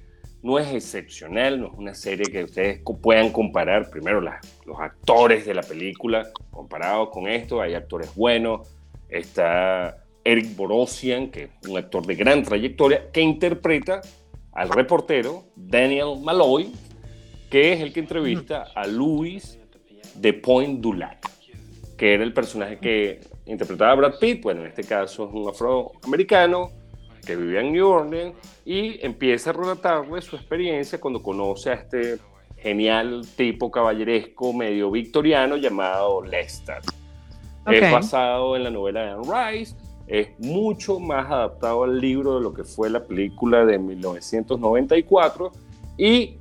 No 0.43 0.59
es 0.59 0.73
excepcional, 0.73 1.61
no 1.61 1.67
es 1.67 1.73
una 1.75 1.95
serie 1.95 2.25
que 2.33 2.45
ustedes 2.45 2.81
puedan 3.03 3.31
comparar. 3.31 3.91
Primero, 3.91 4.21
los 4.21 4.81
actores 4.81 5.45
de 5.45 5.55
la 5.55 5.63
película, 5.63 6.29
comparados 6.51 7.11
con 7.11 7.29
esto, 7.29 7.61
hay 7.61 7.75
actores 7.75 8.15
buenos. 8.15 8.67
Está 9.09 9.99
Eric 10.25 10.57
Borosian, 10.57 11.31
que 11.31 11.45
es 11.45 11.69
un 11.69 11.77
actor 11.77 12.07
de 12.07 12.15
gran 12.15 12.43
trayectoria, 12.43 13.11
que 13.13 13.21
interpreta 13.21 14.01
al 14.53 14.71
reportero 14.71 15.45
Daniel 15.57 16.19
Malloy, 16.23 16.73
que 17.51 17.73
es 17.73 17.81
el 17.81 17.93
que 17.93 18.01
entrevista 18.01 18.69
a 18.75 18.87
Louis 18.87 19.59
de 20.15 20.33
Point 20.33 20.81
Dulac 20.81 21.40
que 22.01 22.15
era 22.15 22.25
el 22.25 22.33
personaje 22.33 22.79
que 22.79 23.21
interpretaba 23.45 23.95
Brad 23.95 24.15
Pitt, 24.19 24.43
bueno, 24.43 24.63
en 24.63 24.69
este 24.69 24.85
caso 24.85 25.29
es 25.29 25.35
un 25.35 25.47
afroamericano 25.47 26.71
que 27.27 27.37
vivía 27.37 27.61
en 27.61 27.73
New 27.73 27.87
Orleans 27.87 28.35
y 28.65 29.05
empieza 29.05 29.51
a 29.51 29.53
relatarle 29.53 30.23
su 30.23 30.35
experiencia 30.35 30.99
cuando 30.99 31.23
conoce 31.23 31.69
a 31.69 31.75
este 31.75 32.17
genial 32.57 33.21
tipo 33.37 33.71
caballeresco 33.71 34.55
medio 34.55 34.91
victoriano 34.91 35.59
llamado 35.59 36.23
Lester. 36.23 36.79
Es 37.67 37.93
basado 37.93 38.57
en 38.57 38.65
la 38.65 38.71
novela 38.71 39.03
de 39.03 39.11
Anne 39.11 39.59
Rice, 39.59 39.77
es 40.07 40.29
mucho 40.39 41.01
más 41.01 41.31
adaptado 41.31 41.85
al 41.85 42.01
libro 42.01 42.37
de 42.37 42.41
lo 42.41 42.55
que 42.55 42.65
fue 42.65 42.89
la 42.89 43.05
película 43.05 43.67
de 43.67 43.79
1994 43.79 45.53
y 45.99 46.39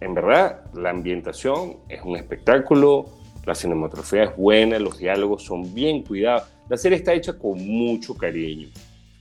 en 0.00 0.14
verdad 0.14 0.64
la 0.72 0.88
ambientación 0.88 1.76
es 1.90 2.00
un 2.02 2.16
espectáculo 2.16 3.20
la 3.44 3.54
cinematografía 3.54 4.24
es 4.24 4.36
buena, 4.36 4.78
los 4.78 4.98
diálogos 4.98 5.42
son 5.42 5.74
bien 5.74 6.02
cuidados. 6.02 6.44
La 6.68 6.76
serie 6.76 6.98
está 6.98 7.12
hecha 7.12 7.36
con 7.36 7.58
mucho 7.66 8.14
cariño. 8.14 8.68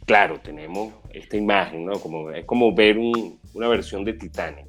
Claro, 0.05 0.39
tenemos 0.39 0.93
esta 1.11 1.37
imagen, 1.37 1.85
¿no? 1.85 1.93
Como, 1.99 2.29
es 2.31 2.45
como 2.45 2.73
ver 2.73 2.97
una 2.97 3.67
versión 3.67 4.03
de 4.03 4.13
Titanic. 4.13 4.67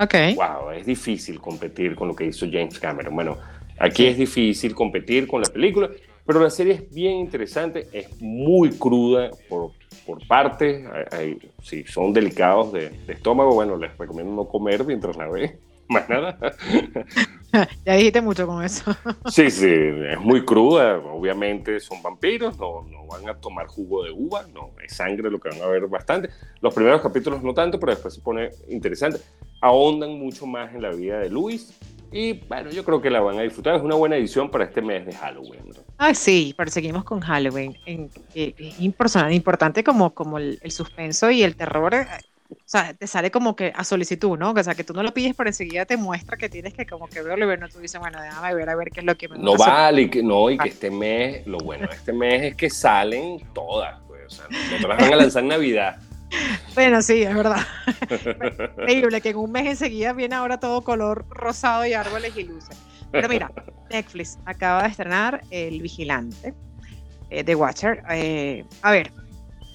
Ok. 0.00 0.14
Wow, 0.36 0.70
es 0.72 0.86
difícil 0.86 1.40
competir 1.40 1.94
con 1.94 2.08
lo 2.08 2.16
que 2.16 2.26
hizo 2.26 2.46
James 2.50 2.78
Cameron. 2.78 3.14
Bueno, 3.14 3.36
aquí 3.78 4.06
es 4.06 4.16
difícil 4.16 4.74
competir 4.74 5.26
con 5.26 5.42
la 5.42 5.48
película, 5.48 5.90
pero 6.24 6.40
la 6.40 6.50
serie 6.50 6.74
es 6.74 6.90
bien 6.90 7.18
interesante, 7.18 7.88
es 7.92 8.20
muy 8.20 8.70
cruda 8.70 9.30
por, 9.48 9.72
por 10.06 10.26
partes. 10.26 10.84
si 11.62 11.84
son 11.84 12.12
delicados 12.12 12.72
de, 12.72 12.90
de, 12.90 13.12
estómago, 13.12 13.54
bueno, 13.54 13.76
les 13.76 13.96
recomiendo 13.96 14.32
no 14.34 14.48
comer 14.48 14.84
mientras 14.84 15.16
la 15.16 15.28
ve 15.28 15.58
más 15.88 16.08
nada. 16.08 16.38
ya 17.84 17.94
dijiste 17.94 18.20
mucho 18.20 18.46
con 18.46 18.64
eso. 18.64 18.94
sí, 19.26 19.50
sí, 19.50 19.68
es 19.68 20.20
muy 20.20 20.44
cruda. 20.44 20.98
Obviamente 20.98 21.80
son 21.80 22.02
vampiros, 22.02 22.58
no, 22.58 22.86
no 22.90 23.06
van 23.06 23.28
a 23.28 23.34
tomar 23.34 23.66
jugo 23.66 24.04
de 24.04 24.10
uva, 24.10 24.46
no, 24.52 24.70
es 24.84 24.94
sangre 24.94 25.30
lo 25.30 25.38
que 25.38 25.48
van 25.48 25.62
a 25.62 25.66
ver 25.66 25.86
bastante. 25.86 26.30
Los 26.60 26.74
primeros 26.74 27.00
capítulos 27.00 27.42
no 27.42 27.54
tanto, 27.54 27.80
pero 27.80 27.92
después 27.92 28.14
se 28.14 28.20
pone 28.20 28.50
interesante. 28.68 29.20
Ahondan 29.60 30.18
mucho 30.18 30.46
más 30.46 30.74
en 30.74 30.82
la 30.82 30.90
vida 30.90 31.18
de 31.20 31.30
Luis. 31.30 31.72
Y 32.10 32.32
bueno, 32.48 32.70
yo 32.70 32.84
creo 32.84 33.02
que 33.02 33.10
la 33.10 33.20
van 33.20 33.38
a 33.38 33.42
disfrutar. 33.42 33.74
Es 33.74 33.82
una 33.82 33.94
buena 33.94 34.16
edición 34.16 34.50
para 34.50 34.64
este 34.64 34.80
mes 34.80 35.04
de 35.04 35.12
Halloween. 35.12 35.60
Ah, 35.98 36.14
sí, 36.14 36.54
seguimos 36.68 37.04
con 37.04 37.20
Halloween. 37.20 37.76
En, 37.84 38.10
es 38.34 38.80
importante 38.80 39.84
como, 39.84 40.14
como 40.14 40.38
el, 40.38 40.58
el, 40.62 40.70
suspenso 40.70 41.30
y 41.30 41.42
el 41.42 41.54
terror 41.54 41.94
eh, 41.94 42.06
o 42.50 42.56
sea, 42.64 42.94
te 42.94 43.06
sale 43.06 43.30
como 43.30 43.54
que 43.54 43.72
a 43.74 43.84
solicitud, 43.84 44.38
¿no? 44.38 44.52
O 44.52 44.62
sea, 44.62 44.74
que 44.74 44.84
tú 44.84 44.94
no 44.94 45.02
lo 45.02 45.12
pides, 45.12 45.34
pero 45.36 45.50
enseguida 45.50 45.84
te 45.84 45.96
muestra 45.96 46.36
que 46.36 46.48
tienes 46.48 46.72
que 46.74 46.86
como 46.86 47.06
que 47.08 47.22
verlo 47.22 47.44
y 47.44 47.48
ver, 47.48 47.60
no 47.60 47.68
tú 47.68 47.78
dices, 47.78 48.00
bueno, 48.00 48.20
déjame 48.20 48.54
ver 48.54 48.70
a 48.70 48.76
ver 48.76 48.90
qué 48.90 49.00
es 49.00 49.06
lo 49.06 49.16
que 49.16 49.28
me 49.28 49.38
No 49.38 49.56
vale, 49.56 50.08
que, 50.08 50.22
no, 50.22 50.50
y 50.50 50.56
que 50.56 50.68
este 50.68 50.90
mes, 50.90 51.46
lo 51.46 51.58
bueno 51.58 51.86
de 51.88 51.94
este 51.94 52.12
mes 52.12 52.42
es 52.44 52.56
que 52.56 52.70
salen 52.70 53.42
todas, 53.52 54.00
pues, 54.06 54.26
o 54.26 54.30
sea, 54.30 54.46
no 54.48 54.76
te 54.80 54.88
las 54.88 54.98
van 54.98 55.12
a 55.12 55.16
lanzar 55.16 55.42
en 55.42 55.48
Navidad. 55.48 55.96
Bueno, 56.74 57.00
sí, 57.00 57.22
es 57.22 57.34
verdad. 57.34 57.66
Increíble 58.78 59.22
que 59.22 59.30
en 59.30 59.36
un 59.38 59.50
mes 59.50 59.66
enseguida 59.66 60.12
viene 60.12 60.34
ahora 60.34 60.60
todo 60.60 60.82
color 60.82 61.24
rosado 61.30 61.86
y 61.86 61.94
árboles 61.94 62.36
y 62.36 62.44
luces. 62.44 62.76
Pero 63.10 63.28
mira, 63.28 63.50
Netflix 63.90 64.38
acaba 64.44 64.82
de 64.82 64.88
estrenar 64.90 65.40
El 65.50 65.80
Vigilante, 65.80 66.54
eh, 67.30 67.42
The 67.42 67.54
Watcher. 67.54 68.02
Eh, 68.10 68.64
a 68.82 68.90
ver, 68.90 69.10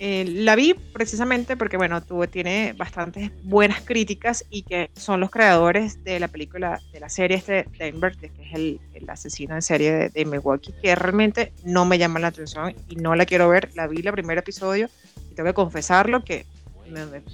eh, 0.05 0.25
la 0.25 0.57
vi 0.57 0.73
precisamente 0.73 1.55
porque, 1.55 1.77
bueno, 1.77 2.01
tiene 2.29 2.73
bastantes 2.77 3.31
buenas 3.45 3.79
críticas 3.79 4.43
y 4.49 4.63
que 4.63 4.91
son 4.97 5.21
los 5.21 5.31
creadores 5.31 6.03
de 6.03 6.19
la 6.19 6.27
película, 6.27 6.81
de 6.91 6.99
la 6.99 7.07
serie 7.07 7.37
este 7.37 7.69
Denver, 7.79 8.13
que 8.17 8.25
es 8.25 8.53
el, 8.53 8.81
asesino 9.07 9.55
en 9.55 9.61
serie 9.61 10.09
de, 10.09 10.25
Milwaukee, 10.25 10.73
que 10.81 10.93
realmente 10.93 11.53
no 11.63 11.85
me 11.85 11.97
llama 11.97 12.19
la 12.19 12.27
atención 12.27 12.75
y 12.89 12.97
no 12.97 13.15
la 13.15 13.25
quiero 13.25 13.47
ver. 13.47 13.69
La 13.75 13.87
vi 13.87 14.05
el 14.05 14.11
primer 14.11 14.37
episodio 14.37 14.89
y 15.31 15.35
tengo 15.35 15.47
que 15.47 15.53
confesarlo 15.53 16.21
que 16.25 16.45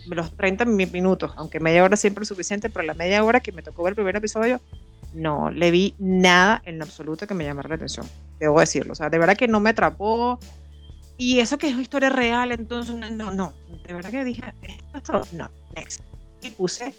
los 0.06 0.38
30 0.38 0.66
minutos, 0.66 1.32
aunque 1.38 1.60
media 1.60 1.84
hora 1.84 1.98
siempre 1.98 2.22
es 2.22 2.28
suficiente, 2.28 2.70
pero 2.70 2.86
la 2.86 2.94
media 2.94 3.24
hora 3.24 3.40
que 3.40 3.52
me 3.52 3.64
tocó 3.64 3.82
ver 3.82 3.94
el 3.94 3.96
primer 3.96 4.16
episodio, 4.16 4.62
no 5.16 5.50
le 5.50 5.72
vi 5.72 5.96
nada 5.98 6.62
en 6.66 6.84
absoluto 6.84 7.26
que 7.26 7.34
me 7.34 7.46
llamara 7.46 7.68
la 7.68 7.76
atención. 7.76 8.06
Debo 8.40 8.60
decirlo. 8.60 8.94
O 8.94 8.96
sea, 8.96 9.10
de 9.10 9.18
verdad 9.18 9.36
que 9.36 9.48
no 9.48 9.60
me 9.60 9.72
atrapó 9.72 10.40
y 11.20 11.42
eso 11.42 11.58
que 11.58 11.68
es 11.68 11.74
una 11.74 11.82
historia 11.82 12.10
real, 12.10 12.54
entonces 12.54 12.96
no, 12.96 13.32
no, 13.32 13.54
de 13.86 13.94
verdad 13.94 14.10
que 14.10 14.24
dije, 14.24 14.42
esto 14.96 15.22
no, 15.34 15.52
next. 15.76 16.02
Y 16.42 16.50
puse 16.52 16.96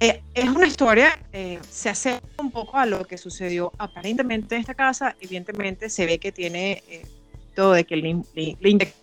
eh, 0.00 0.22
es 0.32 0.48
una 0.48 0.66
historia, 0.66 1.18
eh, 1.34 1.60
se 1.68 1.90
hace 1.90 2.18
un 2.38 2.50
poco 2.50 2.78
a 2.78 2.86
lo 2.86 3.04
que 3.04 3.18
sucedió 3.18 3.72
aparentemente 3.76 4.54
en 4.54 4.62
esta 4.62 4.74
casa. 4.74 5.14
Evidentemente 5.20 5.90
se 5.90 6.06
ve 6.06 6.18
que 6.18 6.32
tiene 6.32 6.82
eh, 6.88 7.06
todo 7.54 7.72
de 7.74 7.84
que 7.84 7.96
le, 7.96 8.22
le, 8.32 8.56
le 8.58 8.94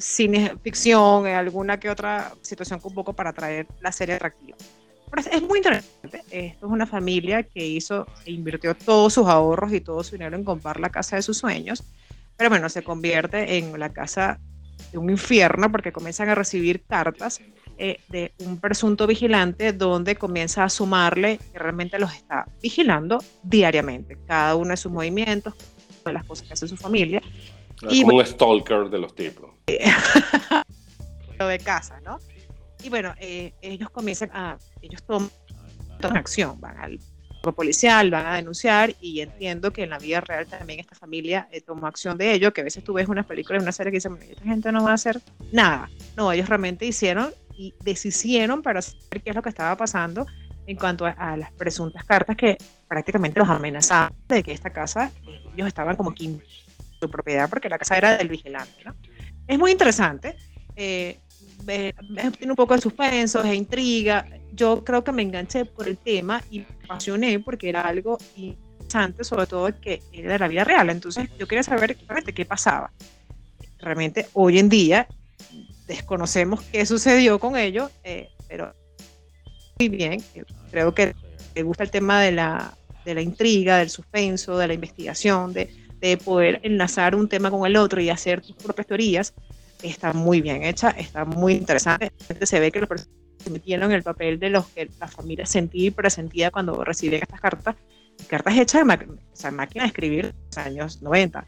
cine 0.00 0.56
ficción, 0.64 1.26
alguna 1.26 1.78
que 1.78 1.90
otra 1.90 2.32
situación 2.40 2.80
un 2.82 2.94
poco 2.94 3.12
para 3.12 3.34
traer 3.34 3.66
la 3.82 3.92
serie 3.92 4.14
atractiva 4.14 4.56
es 5.30 5.42
muy 5.42 5.58
interesante. 5.58 6.22
Esto 6.30 6.66
es 6.66 6.72
una 6.72 6.86
familia 6.86 7.42
que 7.42 7.64
hizo 7.66 8.06
e 8.24 8.32
invirtió 8.32 8.74
todos 8.74 9.14
sus 9.14 9.26
ahorros 9.26 9.72
y 9.72 9.80
todo 9.80 10.02
su 10.04 10.12
dinero 10.12 10.36
en 10.36 10.44
comprar 10.44 10.80
la 10.80 10.90
casa 10.90 11.16
de 11.16 11.22
sus 11.22 11.38
sueños, 11.38 11.82
pero 12.36 12.50
bueno, 12.50 12.68
se 12.68 12.82
convierte 12.82 13.58
en 13.58 13.78
la 13.78 13.92
casa 13.92 14.38
de 14.92 14.98
un 14.98 15.10
infierno 15.10 15.70
porque 15.70 15.92
comienzan 15.92 16.28
a 16.28 16.34
recibir 16.34 16.82
cartas 16.84 17.40
eh, 17.78 18.00
de 18.08 18.32
un 18.38 18.58
presunto 18.58 19.06
vigilante 19.06 19.72
donde 19.72 20.16
comienza 20.16 20.64
a 20.64 20.68
sumarle 20.68 21.38
que 21.52 21.58
realmente 21.58 21.98
los 21.98 22.14
está 22.14 22.46
vigilando 22.62 23.18
diariamente, 23.42 24.18
cada 24.26 24.56
uno 24.56 24.70
de 24.70 24.76
sus 24.76 24.92
movimientos, 24.92 25.54
de 26.04 26.12
las 26.12 26.24
cosas 26.24 26.46
que 26.46 26.52
hace 26.54 26.68
su 26.68 26.76
familia. 26.76 27.22
y, 27.90 28.02
como 28.02 28.18
un 28.18 28.26
stalker 28.26 28.88
de 28.90 28.98
los 28.98 29.14
tipos. 29.14 29.50
lo 31.38 31.46
de 31.48 31.58
casa, 31.58 32.00
¿no? 32.00 32.18
Y 32.86 32.88
bueno, 32.88 33.16
eh, 33.18 33.52
ellos 33.62 33.90
comienzan 33.90 34.30
a, 34.32 34.56
ellos 34.80 35.02
toman, 35.02 35.28
acción, 36.16 36.60
van 36.60 36.78
al 36.78 37.00
policial, 37.56 38.12
van 38.12 38.26
a 38.26 38.36
denunciar 38.36 38.94
y 39.00 39.22
entiendo 39.22 39.72
que 39.72 39.82
en 39.82 39.90
la 39.90 39.98
vida 39.98 40.20
real 40.20 40.46
también 40.46 40.78
esta 40.78 40.94
familia 40.94 41.48
eh, 41.50 41.60
tomó 41.60 41.88
acción 41.88 42.16
de 42.16 42.32
ello, 42.32 42.52
que 42.52 42.60
a 42.60 42.64
veces 42.64 42.84
tú 42.84 42.92
ves 42.92 43.08
unas 43.08 43.26
películas, 43.26 43.60
una 43.60 43.72
serie 43.72 43.90
que 43.90 43.96
dicen, 43.96 44.16
esta 44.22 44.44
gente 44.44 44.70
no 44.70 44.84
va 44.84 44.92
a 44.92 44.94
hacer 44.94 45.20
nada. 45.50 45.90
No, 46.16 46.30
ellos 46.30 46.48
realmente 46.48 46.86
hicieron 46.86 47.34
y 47.56 47.74
deshicieron 47.82 48.62
para 48.62 48.80
saber 48.80 49.20
qué 49.24 49.30
es 49.30 49.34
lo 49.34 49.42
que 49.42 49.48
estaba 49.48 49.76
pasando 49.76 50.24
en 50.68 50.76
cuanto 50.76 51.06
a, 51.06 51.36
las 51.36 51.50
presuntas 51.54 52.04
cartas 52.04 52.36
que 52.36 52.56
prácticamente 52.86 53.40
los 53.40 53.48
amenazaban 53.48 54.12
de 54.28 54.44
que 54.44 54.52
esta 54.52 54.70
casa, 54.70 55.10
ellos 55.56 55.66
estaban 55.66 55.96
como 55.96 56.14
que 56.14 56.38
su 57.00 57.10
propiedad 57.10 57.50
porque 57.50 57.68
la 57.68 57.78
casa 57.78 57.98
era 57.98 58.16
del 58.16 58.28
vigilante. 58.28 58.84
¿no? 58.84 58.94
Es 59.48 59.58
muy 59.58 59.72
interesante. 59.72 60.36
Eh, 60.76 61.18
tiene 61.64 62.52
un 62.52 62.56
poco 62.56 62.74
de 62.74 62.80
suspenso, 62.80 63.42
de 63.42 63.54
intriga. 63.54 64.26
Yo 64.52 64.84
creo 64.84 65.04
que 65.04 65.12
me 65.12 65.22
enganché 65.22 65.64
por 65.64 65.88
el 65.88 65.98
tema 65.98 66.42
y 66.50 66.60
me 66.60 66.66
apasioné 66.84 67.38
porque 67.40 67.68
era 67.68 67.82
algo 67.82 68.18
interesante, 68.36 69.24
sobre 69.24 69.46
todo 69.46 69.68
que 69.80 70.02
era 70.12 70.32
de 70.32 70.38
la 70.38 70.48
vida 70.48 70.64
real. 70.64 70.90
Entonces 70.90 71.28
yo 71.38 71.46
quería 71.46 71.62
saber 71.62 71.96
realmente 72.06 72.32
qué 72.32 72.44
pasaba. 72.44 72.90
Realmente 73.78 74.26
hoy 74.32 74.58
en 74.58 74.68
día 74.68 75.06
desconocemos 75.86 76.62
qué 76.62 76.86
sucedió 76.86 77.38
con 77.38 77.56
ellos, 77.56 77.90
eh, 78.04 78.28
pero 78.48 78.72
muy 79.78 79.88
bien. 79.88 80.22
Creo 80.70 80.94
que 80.94 81.14
me 81.54 81.62
gusta 81.62 81.84
el 81.84 81.90
tema 81.90 82.20
de 82.20 82.32
la, 82.32 82.76
de 83.04 83.14
la 83.14 83.20
intriga, 83.20 83.78
del 83.78 83.90
suspenso, 83.90 84.56
de 84.58 84.68
la 84.68 84.74
investigación, 84.74 85.52
de, 85.52 85.70
de 86.00 86.16
poder 86.16 86.60
enlazar 86.62 87.14
un 87.14 87.28
tema 87.28 87.50
con 87.50 87.66
el 87.66 87.76
otro 87.76 88.00
y 88.00 88.10
hacer 88.10 88.40
tus 88.40 88.56
propias 88.56 88.86
teorías 88.86 89.34
está 89.88 90.12
muy 90.12 90.40
bien 90.40 90.62
hecha, 90.62 90.90
está 90.90 91.24
muy 91.24 91.54
interesante. 91.54 92.12
Se 92.42 92.60
ve 92.60 92.70
que 92.70 92.80
los 92.80 92.88
personajes 92.88 93.16
se 93.38 93.50
metieron 93.50 93.90
en 93.90 93.96
el 93.96 94.02
papel 94.02 94.38
de 94.38 94.50
los 94.50 94.66
que 94.68 94.88
la 94.98 95.08
familia 95.08 95.46
sentía 95.46 95.86
y 95.86 95.90
presentía 95.90 96.50
cuando 96.50 96.82
recibían 96.84 97.22
estas 97.22 97.40
cartas. 97.40 97.76
Cartas 98.28 98.56
hechas 98.56 98.80
de 98.80 99.50
máquina 99.50 99.82
de 99.82 99.88
escribir 99.88 100.26
en 100.26 100.34
los 100.46 100.58
años 100.58 101.02
90. 101.02 101.46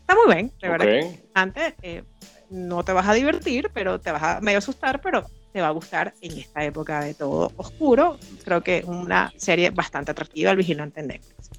Está 0.00 0.14
muy 0.14 0.34
bien, 0.34 0.52
de 0.60 0.68
verdad. 0.68 1.10
Antes, 1.34 1.74
eh, 1.82 2.02
no 2.50 2.82
te 2.82 2.92
vas 2.92 3.06
a 3.06 3.12
divertir, 3.12 3.70
pero 3.72 4.00
te 4.00 4.10
vas 4.10 4.22
a 4.22 4.40
medio 4.40 4.58
asustar, 4.58 5.00
pero 5.00 5.24
te 5.52 5.60
va 5.60 5.68
a 5.68 5.72
gustar 5.72 6.14
en 6.20 6.38
esta 6.38 6.64
época 6.64 7.00
de 7.00 7.14
todo 7.14 7.52
oscuro. 7.56 8.18
Creo 8.44 8.62
que 8.62 8.82
una 8.86 9.32
serie 9.36 9.70
bastante 9.70 10.10
atractiva, 10.10 10.50
El 10.50 10.56
Vigilante 10.56 11.00
en 11.00 11.08
Netflix. 11.08 11.50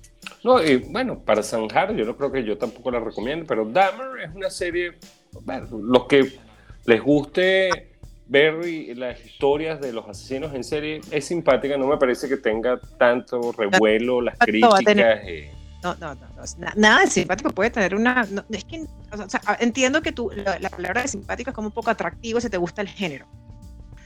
No, 0.44 0.64
y 0.64 0.78
bueno, 0.78 1.20
para 1.20 1.44
zanjar, 1.44 1.96
yo 1.96 2.06
no 2.06 2.16
creo 2.16 2.32
que 2.32 2.44
yo 2.44 2.58
tampoco 2.58 2.92
la 2.92 3.00
recomiendo, 3.00 3.46
pero 3.46 3.66
Dahmer 3.66 4.22
es 4.24 4.36
una 4.36 4.50
serie, 4.50 4.98
bueno, 5.44 5.68
los 5.82 6.06
que 6.06 6.40
les 6.86 7.02
guste 7.02 7.90
ver 8.30 8.64
las 8.96 9.26
historias 9.26 9.82
de 9.82 9.92
los 9.92 10.08
asesinos 10.08 10.54
en 10.54 10.64
serie 10.64 11.02
es 11.12 11.26
simpática, 11.26 11.78
no 11.78 11.88
me 11.88 11.98
parece 11.98 12.30
que 12.30 12.38
tenga 12.38 12.80
tanto 12.98 13.52
revuelo, 13.52 14.22
las 14.22 14.38
críticas. 14.38 14.82
Eh. 15.26 15.52
No, 15.82 15.96
no, 15.96 16.14
no, 16.14 16.22
nada 16.76 17.02
de 17.02 17.08
simpático 17.08 17.50
puede 17.52 17.72
tener 17.72 17.96
una. 17.96 18.28
es 18.52 18.66
que, 18.66 18.86
o 19.12 19.30
sea, 19.30 19.42
entiendo 19.60 20.02
que 20.02 20.12
tú, 20.12 20.30
la, 20.36 20.70
palabra 20.70 21.04
de 21.04 21.08
simpático 21.08 21.50
es 21.50 21.56
como 21.56 21.70
un 21.70 21.74
poco 21.74 21.90
atractivo 21.90 22.40
si 22.40 22.50
te 22.50 22.58
gusta 22.58 22.82
el 22.82 22.90
género. 22.90 23.26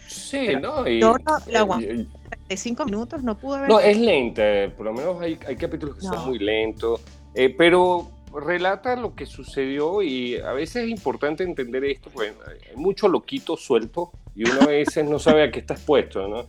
Sí, 0.08 0.50
¿no? 0.62 0.88
Y, 0.88 1.02
yo 1.02 1.18
no 1.18 1.38
la 1.48 1.60
aguanté 1.60 2.08
de 2.48 2.58
cinco 2.58 2.86
minutos, 2.86 3.24
no 3.24 3.38
pude 3.38 3.62
ver. 3.62 3.70
No, 3.70 3.80
es 3.80 3.98
lenta, 3.98 4.44
por 4.78 4.86
lo 4.86 4.94
menos 4.94 5.20
hay, 5.20 5.38
hay 5.48 5.56
capítulos 5.56 5.96
que 5.96 6.02
son 6.02 6.28
muy 6.28 6.40
lentos, 6.40 7.02
eh, 7.34 7.54
pero 7.58 8.10
relata 8.40 8.96
lo 8.96 9.16
que 9.16 9.26
sucedió 9.26 10.02
y 10.02 10.38
a 10.38 10.54
veces 10.54 10.86
es 10.86 10.90
importante 10.90 11.44
entender 11.44 11.84
esto, 11.86 12.10
porque 12.12 12.34
hay 12.70 12.76
mucho 12.76 13.08
loquito 13.08 13.58
suelto 13.58 14.12
y 14.36 14.50
uno 14.50 14.62
a 14.62 14.68
veces 14.68 15.06
no 15.06 15.20
sabe 15.20 15.44
a 15.44 15.52
qué 15.52 15.60
está 15.60 15.76
expuesto, 15.76 16.28
¿no? 16.28 16.48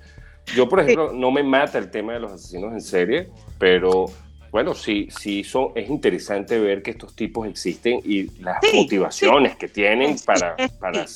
Yo, 0.54 0.68
por 0.68 0.80
ejemplo, 0.80 1.12
no 1.12 1.30
me 1.30 1.42
mata 1.42 1.78
el 1.78 1.90
tema 1.90 2.14
de 2.14 2.20
los 2.20 2.32
asesinos 2.32 2.72
en 2.72 2.80
serie, 2.80 3.30
pero 3.58 4.06
bueno, 4.50 4.74
sí, 4.74 5.08
sí 5.10 5.42
son, 5.42 5.72
es 5.74 5.88
interesante 5.88 6.58
ver 6.60 6.82
que 6.82 6.92
estos 6.92 7.16
tipos 7.16 7.48
existen 7.48 8.00
y 8.04 8.30
las 8.40 8.58
motivaciones 8.74 9.56
que 9.56 9.68
tienen 9.68 10.16
para, 10.24 10.54
para 10.78 11.06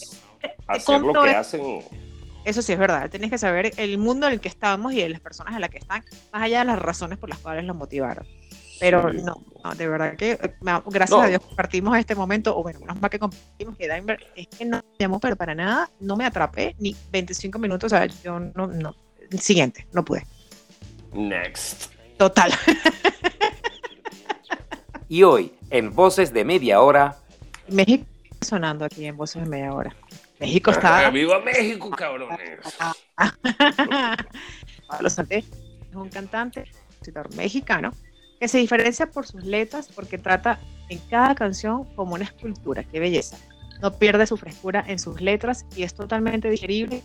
hacer 0.67 1.01
lo 1.01 1.13
que 1.13 1.31
hacen. 1.31 1.81
Eso 2.45 2.63
sí 2.63 2.73
es 2.73 2.79
verdad, 2.79 3.11
tienes 3.11 3.31
que 3.31 3.39
saber 3.39 3.73
el 3.77 3.99
mundo 3.99 4.27
en 4.27 4.33
el 4.33 4.41
que 4.41 4.49
estamos 4.49 4.93
y 4.93 5.07
las 5.07 5.21
personas 5.21 5.55
en 5.55 5.61
las 5.61 5.71
que 5.71 5.79
están, 5.79 6.03
más 6.33 6.43
allá 6.43 6.61
de 6.61 6.65
las 6.65 6.79
razones 6.79 7.19
por 7.19 7.29
las 7.29 7.39
cuales 7.39 7.65
los 7.65 7.77
motivaron. 7.77 8.27
Pero 8.81 9.13
no, 9.13 9.45
de 9.77 9.89
verdad 9.89 10.17
que 10.17 10.33
eh, 10.33 10.55
gracias 10.87 11.21
a 11.21 11.27
Dios 11.27 11.43
compartimos 11.43 11.97
este 11.99 12.15
momento, 12.15 12.57
o 12.57 12.63
bueno, 12.63 12.81
menos 12.81 13.01
más 13.01 13.11
que 13.11 13.19
compartimos 13.19 13.77
que 13.77 13.89
Daimler 13.89 14.27
es 14.35 14.47
que 14.47 14.65
no 14.65 14.79
me 14.79 14.99
llamó, 14.99 15.21
pero 15.21 15.37
para 15.37 15.55
nada, 15.55 15.91
no 16.01 16.17
me 16.17 16.25
atrapé 16.25 16.75
ni 16.79 16.97
25 17.11 17.59
minutos, 17.59 17.93
o 17.93 17.97
sea, 17.97 18.07
yo 18.07 18.39
no, 18.39 18.67
no, 18.67 18.95
siguiente, 19.39 19.87
no 19.93 20.05
pude. 20.05 20.27
Next. 21.13 21.93
Total. 22.17 22.53
y 25.09 25.23
hoy, 25.23 25.53
en 25.71 25.95
Voces 25.95 26.33
de 26.33 26.45
Media 26.45 26.81
Hora. 26.81 27.17
México 27.69 28.07
sonando 28.41 28.85
aquí 28.85 29.07
en 29.07 29.17
Voces 29.17 29.43
de 29.43 29.49
Media 29.49 29.73
Hora. 29.73 29.95
México 30.41 30.71
está. 30.71 31.11
¡Viva 31.11 31.41
México, 31.41 31.91
cabrones! 31.91 32.61
Pablo 34.89 35.11
Santé 35.11 35.39
es 35.39 35.97
un 35.97 36.09
cantante, 36.09 36.65
mexicano 37.37 37.93
que 38.39 38.49
se 38.49 38.59
diferencia 38.59 39.11
por 39.11 39.27
sus 39.27 39.45
letras 39.45 39.89
porque 39.95 40.19
trata 40.19 40.59
en 40.89 40.99
cada 41.11 41.35
canción 41.35 41.85
como 41.95 42.15
una 42.15 42.25
escultura. 42.25 42.85
¡Qué 42.85 43.01
belleza! 43.01 43.37
No 43.83 43.93
pierde 43.93 44.27
su 44.27 44.37
frescura 44.37 44.85
en 44.87 44.99
sus 44.99 45.21
letras 45.21 45.65
y 45.77 45.83
es 45.83 45.95
totalmente 45.95 46.51
digerible 46.51 47.03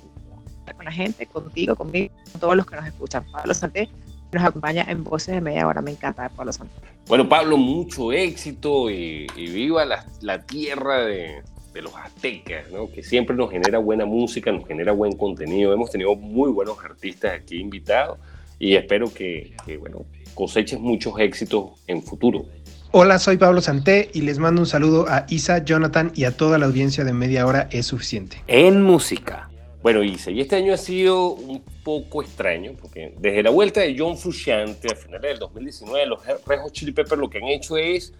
con 0.76 0.86
la 0.86 0.92
gente, 0.92 1.26
contigo, 1.26 1.76
conmigo, 1.76 2.14
con 2.32 2.42
todos 2.42 2.56
los 2.56 2.66
que 2.66 2.76
nos 2.76 2.88
escuchan. 2.88 3.26
Pablo 3.32 3.54
Santé 3.54 3.90
nos 4.32 4.44
acompaña 4.44 4.86
en 4.88 5.04
Voces 5.04 5.36
de 5.36 5.42
Media 5.42 5.68
Hora. 5.68 5.82
Me 5.82 5.92
encanta 5.92 6.30
Pablo 6.30 6.52
Santé. 6.52 6.74
Bueno, 7.08 7.28
Pablo, 7.28 7.58
mucho 7.58 8.12
éxito 8.12 8.90
y, 8.90 9.28
viva 9.36 9.86
la, 9.86 10.42
tierra 10.46 11.06
de, 11.06 11.44
los 11.76 11.96
aztecas, 11.96 12.72
¿no? 12.72 12.90
que 12.92 13.04
siempre 13.04 13.36
nos 13.36 13.52
genera 13.52 13.78
buena 13.78 14.06
música, 14.06 14.52
nos 14.52 14.66
genera 14.68 14.94
buen 14.94 15.16
contenido. 15.18 15.74
Hemos 15.74 15.92
tenido 15.92 16.16
muy 16.16 16.50
buenos 16.52 16.78
artistas 16.84 17.34
aquí 17.34 17.58
invitados 17.58 18.20
y 18.58 18.76
espero 18.76 19.14
que, 19.14 19.56
que 19.66 19.78
bueno, 19.78 20.06
coseches 20.34 20.80
muchos 20.80 21.20
éxitos 21.20 21.72
en 21.88 22.02
futuro. 22.02 22.46
Hola, 22.92 23.18
soy 23.18 23.38
Pablo 23.38 23.60
Santé 23.60 24.12
y 24.14 24.22
les 24.22 24.38
mando 24.38 24.62
un 24.62 24.68
saludo 24.68 25.08
a 25.10 25.26
Isa, 25.30 25.64
Jonathan 25.66 26.12
y 26.14 26.26
a 26.26 26.38
toda 26.38 26.60
la 26.60 26.68
audiencia 26.68 27.04
de 27.04 27.12
Media 27.12 27.48
Hora 27.48 27.68
es 27.72 27.88
suficiente. 27.88 28.44
En 28.48 28.84
música. 28.84 29.50
Bueno, 29.82 30.04
Isa, 30.04 30.32
y 30.32 30.40
este 30.40 30.56
año 30.56 30.74
ha 30.74 30.78
sido 30.78 31.32
un 31.32 31.62
poco 31.84 32.22
extraño, 32.22 32.74
porque 32.80 33.14
desde 33.20 33.44
la 33.44 33.50
vuelta 33.50 33.82
de 33.82 33.96
John 33.98 34.18
Frusciante 34.18 34.94
a 34.94 34.96
finales 34.96 35.24
del 35.24 35.40
2019, 35.40 36.06
los 36.06 36.26
Red 36.26 36.60
Hot 36.62 36.72
Chili 36.72 36.92
Peppers 36.92 37.20
lo 37.20 37.30
que 37.30 37.40
han 37.40 37.48
hecho 37.48 37.76
es, 37.76 38.14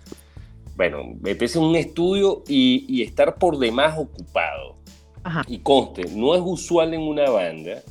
bueno, 0.76 1.04
meterse 1.22 1.60
en 1.60 1.66
un 1.66 1.76
estudio 1.76 2.44
y, 2.48 3.02
estar 3.02 3.36
por 3.36 3.60
demás 3.60 3.98
ocupado. 3.98 4.76
Y 5.48 5.60
conste, 5.60 6.04
no 6.14 6.36
es 6.36 6.42
usual 6.44 6.94
en 6.94 7.02
una 7.02 7.30
banda 7.30 7.82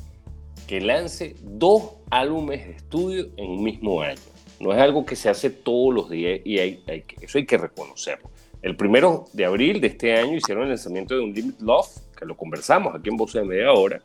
que 0.67 0.81
lance 0.81 1.35
dos 1.41 1.93
álbumes 2.09 2.65
de 2.65 2.73
estudio 2.73 3.29
en 3.37 3.51
un 3.51 3.63
mismo 3.63 4.01
año. 4.01 4.21
No 4.59 4.71
es 4.73 4.79
algo 4.79 5.05
que 5.05 5.15
se 5.15 5.29
hace 5.29 5.49
todos 5.49 5.93
los 5.93 6.09
días 6.09 6.39
y 6.45 6.59
hay, 6.59 6.83
eso 7.21 7.37
hay 7.37 7.45
que 7.45 7.57
reconocerlo. 7.57 8.29
El 8.61 8.77
primero 8.77 9.25
de 9.33 9.45
abril 9.45 9.81
de 9.81 9.87
este 9.87 10.17
año 10.17 10.37
hicieron 10.37 10.63
el 10.63 10.69
lanzamiento 10.69 11.15
de 11.15 11.21
un 11.21 11.33
Limit 11.33 11.59
Love, 11.59 11.89
que 12.17 12.25
lo 12.25 12.37
conversamos 12.37 12.95
aquí 12.95 13.09
en 13.09 13.17
Voz 13.17 13.33
de 13.33 13.43
Media 13.43 13.73
Hora, 13.73 14.01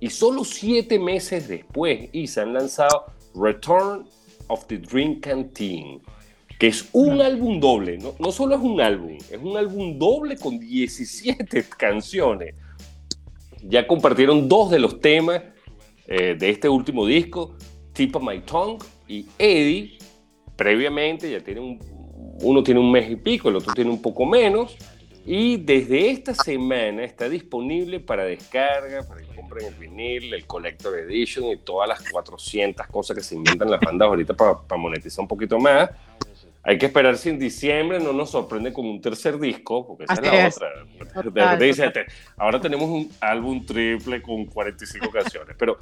y 0.00 0.10
solo 0.10 0.44
siete 0.44 0.98
meses 0.98 1.46
después 1.46 2.08
y 2.12 2.26
se 2.26 2.40
han 2.40 2.52
lanzado 2.52 3.06
Return 3.34 4.06
of 4.48 4.66
the 4.66 4.78
Dream 4.78 5.20
Canteen, 5.20 6.00
que 6.58 6.66
es 6.66 6.88
un 6.92 7.20
álbum 7.20 7.60
doble, 7.60 7.98
no, 7.98 8.14
no 8.18 8.32
solo 8.32 8.56
es 8.56 8.60
un 8.60 8.80
álbum, 8.80 9.16
es 9.30 9.38
un 9.40 9.56
álbum 9.56 9.98
doble 9.98 10.36
con 10.36 10.58
17 10.58 11.64
canciones. 11.78 12.54
Ya 13.62 13.86
compartieron 13.86 14.48
dos 14.48 14.70
de 14.70 14.78
los 14.78 15.00
temas 15.00 15.42
eh, 16.06 16.36
de 16.38 16.50
este 16.50 16.68
último 16.68 17.06
disco, 17.06 17.56
Tip 17.92 18.16
of 18.16 18.22
My 18.22 18.40
Tongue 18.40 18.84
y 19.08 19.26
Eddie, 19.38 19.98
previamente 20.56 21.30
ya 21.30 21.40
tienen 21.42 21.78
uno 22.42 22.62
tiene 22.62 22.80
un 22.80 22.90
mes 22.90 23.10
y 23.10 23.16
pico, 23.16 23.48
el 23.48 23.56
otro 23.56 23.72
tiene 23.72 23.90
un 23.90 24.02
poco 24.02 24.26
menos, 24.26 24.76
y 25.24 25.56
desde 25.56 26.10
esta 26.10 26.34
semana 26.34 27.02
está 27.02 27.28
disponible 27.28 27.98
para 27.98 28.24
descarga, 28.24 29.02
para 29.02 29.22
que 29.22 29.34
compren 29.34 29.66
el 29.66 29.74
vinil, 29.74 30.32
el 30.32 30.46
Collector 30.46 30.96
Edition 31.00 31.46
y 31.46 31.56
todas 31.56 31.88
las 31.88 32.08
400 32.10 32.86
cosas 32.86 33.16
que 33.16 33.24
se 33.24 33.34
inventan 33.34 33.70
las 33.70 33.80
bandas 33.80 34.06
ahorita 34.06 34.34
para, 34.34 34.60
para 34.60 34.80
monetizar 34.80 35.22
un 35.22 35.28
poquito 35.28 35.58
más. 35.58 35.90
Hay 36.68 36.78
que 36.78 36.86
esperar 36.86 37.16
si 37.16 37.28
en 37.28 37.38
diciembre 37.38 38.00
no 38.00 38.12
nos 38.12 38.30
sorprende 38.30 38.72
con 38.72 38.86
un 38.86 39.00
tercer 39.00 39.38
disco, 39.38 39.86
porque 39.86 40.02
esa 40.02 40.14
es 40.14 40.20
la 40.20 40.48
otra. 40.48 42.04
ahora 42.36 42.60
tenemos 42.60 42.90
un 42.90 43.08
álbum 43.20 43.64
triple 43.64 44.20
con 44.20 44.46
45 44.46 45.08
canciones. 45.10 45.54
Pero, 45.56 45.78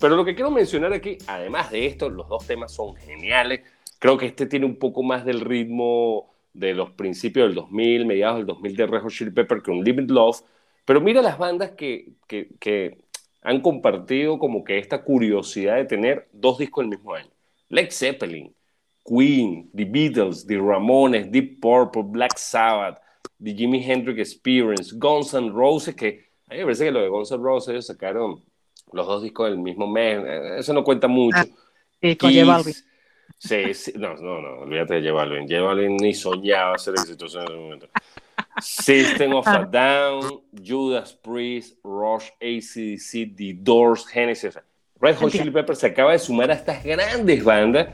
pero 0.00 0.16
lo 0.16 0.24
que 0.24 0.34
quiero 0.34 0.50
mencionar 0.50 0.92
aquí, 0.92 1.16
además 1.28 1.70
de 1.70 1.86
esto, 1.86 2.10
los 2.10 2.28
dos 2.28 2.44
temas 2.44 2.72
son 2.74 2.96
geniales. 2.96 3.60
Creo 4.00 4.18
que 4.18 4.26
este 4.26 4.46
tiene 4.46 4.66
un 4.66 4.80
poco 4.80 5.04
más 5.04 5.24
del 5.24 5.40
ritmo 5.40 6.34
de 6.52 6.74
los 6.74 6.90
principios 6.90 7.46
del 7.46 7.54
2000, 7.54 8.06
mediados 8.06 8.38
del 8.38 8.46
2000 8.46 8.76
de 8.76 8.86
Red 8.88 9.02
Hot 9.02 9.12
Chili 9.12 9.30
Pepper 9.30 9.62
que 9.62 9.70
un 9.70 9.84
Limit 9.84 10.10
Love. 10.10 10.40
Pero 10.84 11.00
mira 11.00 11.22
las 11.22 11.38
bandas 11.38 11.70
que, 11.72 12.08
que, 12.26 12.48
que 12.58 12.98
han 13.42 13.60
compartido 13.60 14.40
como 14.40 14.64
que 14.64 14.78
esta 14.78 15.04
curiosidad 15.04 15.76
de 15.76 15.84
tener 15.84 16.28
dos 16.32 16.58
discos 16.58 16.82
el 16.82 16.90
mismo 16.90 17.14
año. 17.14 17.30
Led 17.68 17.92
Zeppelin, 17.92 18.55
Queen, 19.06 19.70
The 19.74 19.84
Beatles, 19.84 20.46
The 20.46 20.56
Ramones, 20.56 21.30
Deep 21.30 21.60
Purple, 21.60 22.02
Black 22.02 22.38
Sabbath, 22.38 22.98
The 23.40 23.54
Jimi 23.54 23.82
Hendrix 23.82 24.18
Experience, 24.20 24.92
Guns 24.92 25.34
N' 25.34 25.52
Roses, 25.52 25.94
que 25.94 26.26
a 26.48 26.54
mí 26.54 26.58
me 26.58 26.64
parece 26.64 26.84
que 26.84 26.90
lo 26.90 27.00
de 27.00 27.08
Guns 27.08 27.30
N' 27.30 27.42
Roses 27.42 27.68
ellos 27.68 27.86
sacaron 27.86 28.42
los 28.92 29.06
dos 29.06 29.22
discos 29.22 29.50
del 29.50 29.58
mismo 29.58 29.86
mes, 29.86 30.18
eh, 30.24 30.56
eso 30.58 30.72
no 30.72 30.82
cuenta 30.84 31.08
mucho. 31.08 31.38
Ah, 31.38 31.46
sí, 32.00 32.16
con. 32.16 32.30
Sí, 33.38 33.74
sí, 33.74 33.92
no, 33.96 34.14
no, 34.14 34.40
no, 34.40 34.60
olvídate 34.60 34.94
de 34.94 35.08
J 35.08 35.12
Balvin. 35.12 35.46
J 35.46 35.60
Balvin 35.60 35.96
ni 35.96 36.14
soñaba 36.14 36.78
ser 36.78 36.94
exitoso 36.94 37.40
en 37.40 37.44
ese 37.44 37.54
momento. 37.54 37.88
System 38.62 39.34
of 39.34 39.46
a 39.46 39.64
Down, 39.64 40.40
Judas 40.64 41.12
Priest, 41.12 41.76
Rush, 41.84 42.30
ACDC, 42.40 43.36
The 43.36 43.54
Doors, 43.58 44.06
Genesis. 44.06 44.58
Red 44.98 45.16
Hot 45.16 45.30
Chili 45.30 45.50
Peppers 45.50 45.80
se 45.80 45.88
acaba 45.88 46.12
de 46.12 46.18
sumar 46.18 46.50
a 46.50 46.54
estas 46.54 46.82
grandes 46.82 47.44
bandas 47.44 47.88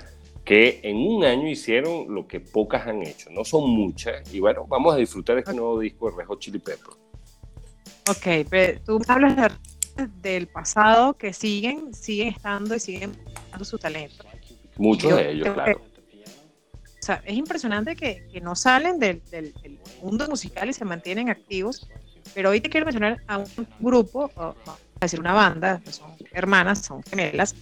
que 0.45 0.81
en 0.83 0.97
un 0.97 1.25
año 1.25 1.49
hicieron 1.49 2.13
lo 2.13 2.27
que 2.27 2.41
pocas 2.41 2.87
han 2.87 3.03
hecho. 3.03 3.31
No 3.31 3.45
son 3.45 3.71
muchas. 3.71 4.33
Y 4.35 4.41
bueno, 4.41 4.67
vamos 4.67 4.95
a 4.95 4.97
disfrutar 4.97 5.39
este 5.39 5.55
nuevo 5.55 5.79
disco 5.79 6.11
de 6.11 6.17
Rejo 6.17 6.37
Chili 6.39 6.59
Pepper. 6.59 6.95
Ok, 8.09 8.47
pero 8.51 8.81
tú 8.81 9.01
hablas 9.07 9.53
del 10.21 10.49
pasado 10.49 11.15
que 11.15 11.33
siguen, 11.33 11.95
siguen 11.95 12.29
estando 12.29 12.75
y 12.75 12.81
siguen 12.81 13.13
dando 13.51 13.65
su 13.65 13.79
talento. 13.79 14.25
Muchos 14.77 15.15
de 15.15 15.33
ellos, 15.33 15.55
claro. 15.55 15.81
o 15.81 17.05
sea, 17.05 17.23
es 17.25 17.37
impresionante 17.37 17.95
que, 17.95 18.27
que 18.33 18.41
no 18.41 18.57
salen 18.57 18.99
del, 18.99 19.23
del, 19.31 19.55
mundo 20.03 20.27
musical 20.29 20.69
y 20.69 20.73
se 20.73 20.85
mantienen 20.85 21.29
activos. 21.29 21.89
Pero 22.35 22.51
hoy 22.51 22.61
te 22.61 22.71
quiero 22.71 22.87
mencionar 22.87 23.23
a 23.29 23.39
un 23.39 23.47
grupo, 23.79 24.31
o, 24.35 24.43
a 24.43 24.77
decir 25.01 25.21
una 25.21 25.35
banda, 25.35 25.81
que 25.85 25.93
son 25.93 26.11
hermanas, 26.33 26.85
son 26.85 27.03
gemelas, 27.03 27.55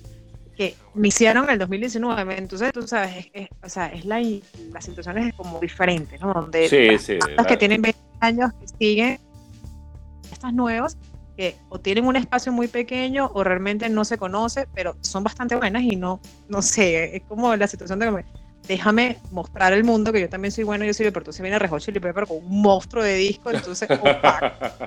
que 0.61 0.77
iniciaron 0.95 1.45
en 1.45 1.51
el 1.53 1.59
2019, 1.59 2.37
entonces 2.37 2.71
tú 2.71 2.87
sabes, 2.87 3.31
es, 3.33 3.49
o 3.63 3.69
sea, 3.71 3.87
es 3.87 4.05
la, 4.05 4.21
la 4.21 4.81
situación 4.83 5.17
es 5.17 5.33
como 5.33 5.59
diferente, 5.59 6.19
¿no? 6.19 6.35
Donde 6.35 6.69
sí, 6.69 6.99
sí, 6.99 7.19
que 7.49 7.57
tienen 7.57 7.83
años 8.21 8.53
que 8.61 8.69
siguen 8.79 9.19
estas 10.31 10.53
nuevas 10.53 10.99
que 11.35 11.57
o 11.71 11.79
tienen 11.79 12.05
un 12.05 12.15
espacio 12.15 12.53
muy 12.53 12.69
pequeño 12.69 13.31
o 13.33 13.43
realmente 13.43 13.89
no 13.89 14.05
se 14.05 14.19
conoce, 14.19 14.69
pero 14.75 14.97
son 15.01 15.25
bastante 15.25 15.57
buenas 15.57 15.83
y 15.83 15.97
no, 15.97 16.21
no 16.51 16.61
sé, 16.61 17.17
es 17.17 17.23
como 17.23 17.57
la 17.57 17.67
situación 17.67 17.99
de 17.99 18.05
que 18.09 18.25
déjame 18.71 19.19
mostrar 19.33 19.73
el 19.73 19.83
mundo, 19.83 20.13
que 20.13 20.21
yo 20.21 20.29
también 20.29 20.53
soy 20.53 20.63
bueno, 20.63 20.85
yo 20.85 20.95
soy 20.95 21.11
pero 21.11 21.33
se 21.33 21.43
viene 21.43 21.59
Red 21.59 21.71
Hot 21.71 21.81
Chili 21.81 21.99
Pepper 21.99 22.25
con 22.25 22.37
un 22.37 22.63
monstruo 22.63 23.03
de 23.03 23.15
disco, 23.15 23.51
entonces 23.51 23.91
opaca, 24.01 24.87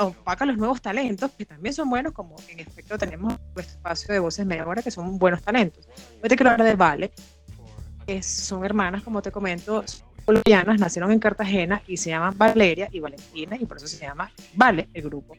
opaca, 0.00 0.44
los 0.44 0.58
nuevos 0.58 0.82
talentos, 0.82 1.30
que 1.30 1.46
también 1.46 1.74
son 1.74 1.88
buenos, 1.88 2.12
como 2.12 2.36
en 2.46 2.60
efecto 2.60 2.98
tenemos 2.98 3.38
nuestro 3.54 3.76
espacio 3.78 4.12
de 4.12 4.20
voces 4.20 4.44
media 4.44 4.66
hora, 4.66 4.82
que 4.82 4.90
son 4.90 5.18
buenos 5.18 5.42
talentos. 5.42 5.88
Hoy 6.22 6.28
te 6.28 6.36
quiero 6.36 6.50
hablar 6.50 6.68
de 6.68 6.76
Vale, 6.76 7.10
que 8.06 8.22
son 8.22 8.66
hermanas, 8.66 9.02
como 9.02 9.22
te 9.22 9.32
comento, 9.32 9.82
colombianas, 10.26 10.78
nacieron 10.78 11.10
en 11.10 11.20
Cartagena 11.20 11.80
y 11.86 11.96
se 11.96 12.10
llaman 12.10 12.36
Valeria 12.36 12.90
y 12.92 13.00
Valentina, 13.00 13.56
y 13.58 13.64
por 13.64 13.78
eso 13.78 13.86
se 13.86 14.04
llama 14.04 14.30
Vale 14.56 14.90
el 14.92 15.04
grupo. 15.04 15.34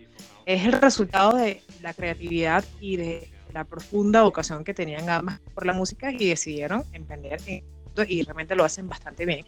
Es 0.48 0.66
el 0.66 0.72
resultado 0.72 1.38
de 1.38 1.62
la 1.84 1.94
creatividad 1.94 2.66
y 2.80 2.98
de 2.98 3.35
la 3.56 3.64
profunda 3.64 4.24
vocación 4.24 4.66
que 4.66 4.74
tenían 4.74 5.10
ambas 5.10 5.40
por 5.54 5.66
la 5.66 5.72
música 5.72 6.12
y 6.12 6.28
decidieron 6.28 6.84
emprender 6.92 7.40
y 7.48 8.24
realmente 8.24 8.54
lo 8.54 8.66
hacen 8.66 8.90
bastante 8.90 9.26
bien. 9.26 9.46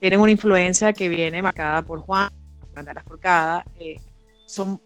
Tienen 0.00 0.20
una 0.20 0.30
influencia 0.30 0.94
que 0.94 1.10
viene 1.10 1.42
marcada 1.42 1.82
por 1.82 2.00
Juan, 2.00 2.30
Banderas 2.74 3.04
Forcada, 3.04 3.62
eh, 3.78 4.00
son, 4.46 4.80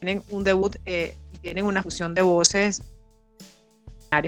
tienen 0.00 0.22
un 0.28 0.44
debut 0.44 0.76
eh, 0.84 1.16
y 1.32 1.38
tienen 1.38 1.64
una 1.64 1.82
fusión 1.82 2.14
de 2.14 2.20
voces 2.20 2.82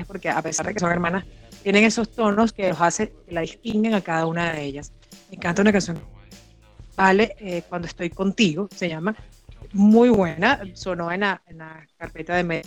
porque 0.06 0.30
a 0.30 0.40
pesar 0.42 0.66
de 0.66 0.74
que 0.74 0.80
son 0.80 0.90
hermanas, 0.90 1.24
tienen 1.62 1.84
esos 1.84 2.10
tonos 2.10 2.52
que 2.52 2.68
los 2.70 2.80
hace, 2.80 3.12
que 3.26 3.32
la 3.32 3.42
distinguen 3.42 3.94
a 3.94 4.00
cada 4.00 4.26
una 4.26 4.52
de 4.52 4.64
ellas. 4.64 4.92
Me 5.30 5.36
encanta 5.36 5.62
una 5.62 5.72
canción, 5.72 6.00
Vale, 6.96 7.36
eh, 7.38 7.62
cuando 7.68 7.86
estoy 7.86 8.10
contigo, 8.10 8.68
se 8.74 8.88
llama, 8.88 9.14
muy 9.72 10.08
buena, 10.08 10.60
sonó 10.74 11.12
en 11.12 11.20
la, 11.20 11.42
en 11.46 11.58
la 11.58 11.86
carpeta 11.96 12.34
de 12.34 12.64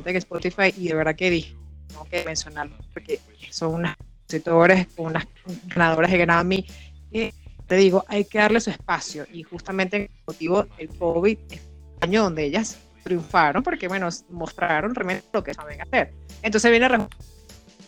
medio 0.00 0.12
que 0.12 0.18
Spotify 0.18 0.74
y 0.76 0.88
de 0.88 0.94
verdad 0.94 1.16
que 1.16 1.30
dije, 1.30 1.56
tengo 1.88 2.04
que 2.04 2.24
mencionarlo 2.24 2.76
porque 2.92 3.20
son 3.50 3.74
unas 3.74 3.96
compositores, 3.96 4.88
unas 4.96 5.26
ganadoras 5.66 6.10
de 6.10 6.18
Grammy. 6.18 6.66
Y 7.10 7.32
te 7.66 7.76
digo, 7.76 8.04
hay 8.08 8.24
que 8.24 8.38
darle 8.38 8.60
su 8.60 8.70
espacio 8.70 9.26
y 9.32 9.42
justamente 9.42 9.96
el 9.96 10.10
motivo 10.26 10.64
del 10.76 10.88
COVID 10.88 11.38
es 11.50 11.60
el 11.60 12.08
año 12.08 12.24
donde 12.24 12.44
ellas 12.44 12.78
triunfaron 13.02 13.62
porque, 13.62 13.88
bueno, 13.88 14.08
mostraron 14.30 14.94
realmente 14.94 15.26
lo 15.32 15.44
que 15.44 15.54
saben 15.54 15.80
hacer. 15.80 16.12
Entonces 16.42 16.70
viene 16.70 16.88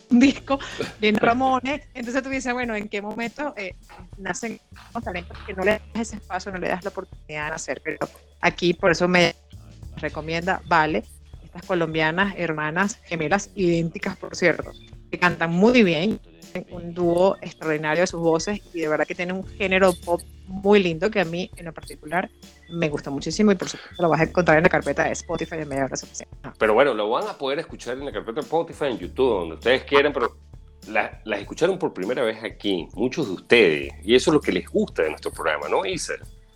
un 0.09 0.19
disco, 0.19 0.59
viene 0.99 1.19
Ramones, 1.21 1.81
entonces 1.93 2.23
tú 2.23 2.29
dices, 2.29 2.53
bueno, 2.53 2.75
¿en 2.75 2.87
qué 2.87 3.01
momento 3.01 3.53
eh, 3.57 3.75
nacen 4.17 4.59
los 4.93 5.03
talentos 5.03 5.37
que 5.45 5.53
no 5.53 5.63
le 5.63 5.71
das 5.71 5.81
ese 5.95 6.15
espacio, 6.17 6.51
no 6.51 6.59
le 6.59 6.69
das 6.69 6.83
la 6.83 6.89
oportunidad 6.89 7.49
de 7.49 7.55
hacer? 7.55 7.81
Pero 7.83 7.97
aquí 8.41 8.73
por 8.73 8.91
eso 8.91 9.07
me 9.07 9.35
recomienda 9.97 10.61
Vale, 10.65 11.03
colombianas, 11.65 12.33
hermanas, 12.37 12.99
gemelas, 13.03 13.51
idénticas, 13.55 14.17
por 14.17 14.35
cierto, 14.35 14.71
que 15.11 15.19
cantan 15.19 15.51
muy 15.51 15.83
bien, 15.83 16.19
un 16.71 16.93
dúo 16.93 17.37
extraordinario 17.41 18.01
de 18.01 18.07
sus 18.07 18.19
voces 18.19 18.61
y 18.73 18.81
de 18.81 18.87
verdad 18.87 19.05
que 19.05 19.15
tienen 19.15 19.35
un 19.35 19.45
género 19.45 19.93
pop 19.93 20.21
muy 20.47 20.81
lindo 20.81 21.11
que 21.11 21.19
a 21.19 21.25
mí 21.25 21.51
en 21.55 21.65
lo 21.65 21.73
particular 21.73 22.29
me 22.69 22.89
gusta 22.89 23.09
muchísimo 23.09 23.51
y 23.51 23.55
por 23.55 23.69
supuesto 23.69 24.01
lo 24.01 24.09
vas 24.09 24.21
a 24.21 24.23
encontrar 24.23 24.57
en 24.57 24.63
la 24.63 24.69
carpeta 24.69 25.03
de 25.03 25.11
Spotify 25.11 25.57
de 25.57 25.65
media 25.65 25.85
hora 25.85 25.95
Pero 26.57 26.73
bueno, 26.73 26.93
lo 26.93 27.09
van 27.09 27.27
a 27.27 27.37
poder 27.37 27.59
escuchar 27.59 27.97
en 27.97 28.05
la 28.05 28.11
carpeta 28.11 28.35
de 28.35 28.41
Spotify, 28.41 28.85
en 28.85 28.97
YouTube, 28.97 29.39
donde 29.39 29.55
ustedes 29.55 29.83
quieran, 29.83 30.13
pero 30.13 30.37
las 30.87 31.39
escucharon 31.39 31.77
por 31.77 31.93
primera 31.93 32.23
vez 32.23 32.41
aquí, 32.43 32.87
muchos 32.93 33.27
de 33.27 33.33
ustedes, 33.33 33.93
y 34.03 34.15
eso 34.15 34.31
es 34.31 34.33
lo 34.33 34.41
que 34.41 34.51
les 34.51 34.67
gusta 34.69 35.03
de 35.03 35.09
nuestro 35.09 35.31
programa, 35.31 35.67
¿no, 35.67 35.85
Isa? 35.85 36.13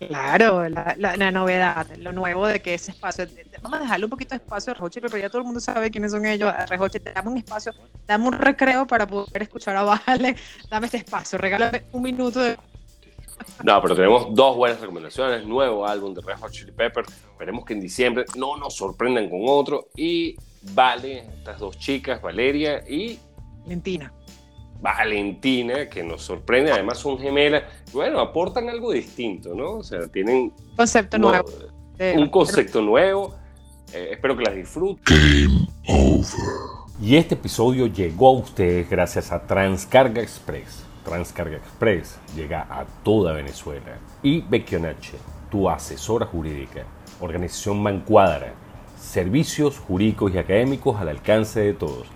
Claro, 0.08 0.68
la, 0.68 1.30
novedad, 1.30 1.86
lo 1.98 2.12
nuevo 2.12 2.46
de 2.46 2.60
que 2.60 2.74
ese 2.74 2.92
espacio, 2.92 3.26
vamos 3.62 3.78
a 3.78 3.82
dejarle 3.82 4.06
un 4.06 4.10
poquito 4.10 4.30
de 4.30 4.36
espacio 4.36 4.70
a 4.70 4.74
Rejoche, 4.74 5.00
pero 5.00 5.16
ya 5.18 5.28
todo 5.28 5.38
el 5.38 5.44
mundo 5.44 5.60
sabe 5.60 5.90
quiénes 5.90 6.12
son 6.12 6.24
ellos. 6.26 6.52
Rejoche, 6.68 7.00
dame 7.00 7.30
un 7.30 7.38
espacio, 7.38 7.72
dame 8.06 8.28
un 8.28 8.32
recreo 8.34 8.86
para 8.86 9.06
poder 9.06 9.42
escuchar 9.42 9.76
a 9.76 9.82
Vale, 9.82 10.36
dame 10.70 10.86
este 10.86 10.98
espacio, 10.98 11.38
regálame 11.38 11.84
un 11.92 12.02
minuto 12.02 12.40
de... 12.40 12.56
No, 13.64 13.82
pero 13.82 13.96
tenemos 13.96 14.34
dos 14.34 14.56
buenas 14.56 14.80
recomendaciones, 14.80 15.44
nuevo 15.44 15.86
álbum 15.86 16.14
de 16.14 16.20
Red 16.20 16.38
Hot 16.38 16.52
Chili 16.52 16.72
Pepper, 16.72 17.04
esperemos 17.30 17.64
que 17.64 17.72
en 17.72 17.80
diciembre 17.80 18.24
no 18.36 18.56
nos 18.56 18.76
sorprendan 18.76 19.28
con 19.28 19.40
otro, 19.44 19.88
y 19.96 20.36
Vale, 20.74 21.26
estas 21.38 21.58
dos 21.58 21.76
chicas, 21.78 22.22
Valeria 22.22 22.84
y... 22.88 23.18
Valentina. 23.62 24.12
Valentina, 24.82 25.88
que 25.88 26.02
nos 26.02 26.22
sorprende, 26.22 26.72
además 26.72 26.98
son 26.98 27.16
gemelas, 27.16 27.62
bueno, 27.92 28.18
aportan 28.18 28.68
algo 28.68 28.90
distinto, 28.90 29.54
¿no? 29.54 29.74
O 29.74 29.82
sea, 29.84 30.08
tienen... 30.08 30.52
Concepto 30.76 31.18
nuevo. 31.18 31.48
un 32.16 32.28
concepto 32.28 32.82
nuevo, 32.82 33.32
eh, 33.94 34.08
espero 34.10 34.36
que 34.36 34.42
las 34.42 34.56
disfruten. 34.56 35.04
Game 35.04 35.68
over. 35.86 36.82
Y 37.00 37.16
este 37.16 37.36
episodio 37.36 37.86
llegó 37.86 38.28
a 38.28 38.32
ustedes 38.32 38.90
gracias 38.90 39.30
a 39.30 39.46
Transcarga 39.46 40.20
Express. 40.20 40.84
Transcarga 41.04 41.58
Express 41.58 42.18
llega 42.34 42.66
a 42.68 42.84
toda 43.04 43.32
Venezuela. 43.32 43.98
Y 44.20 44.40
Becchionache, 44.40 45.16
tu 45.48 45.70
asesora 45.70 46.26
jurídica, 46.26 46.84
organización 47.20 47.80
Mancuadra, 47.80 48.54
servicios 48.98 49.78
jurídicos 49.78 50.34
y 50.34 50.38
académicos 50.38 51.00
al 51.00 51.08
alcance 51.08 51.60
de 51.60 51.74
todos. 51.74 52.08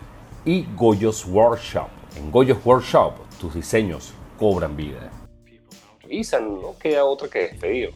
Y 0.44 0.66
Goyos 0.74 1.26
Workshop 1.26 1.88
en 2.16 2.30
Goyos 2.30 2.58
Workshop, 2.64 3.14
tus 3.40 3.54
diseños 3.54 4.12
cobran 4.38 4.76
vida. 4.76 5.10
Isa, 6.08 6.40
no 6.40 6.76
queda 6.78 7.04
otra 7.04 7.28
que 7.28 7.40
despedir. 7.40 7.90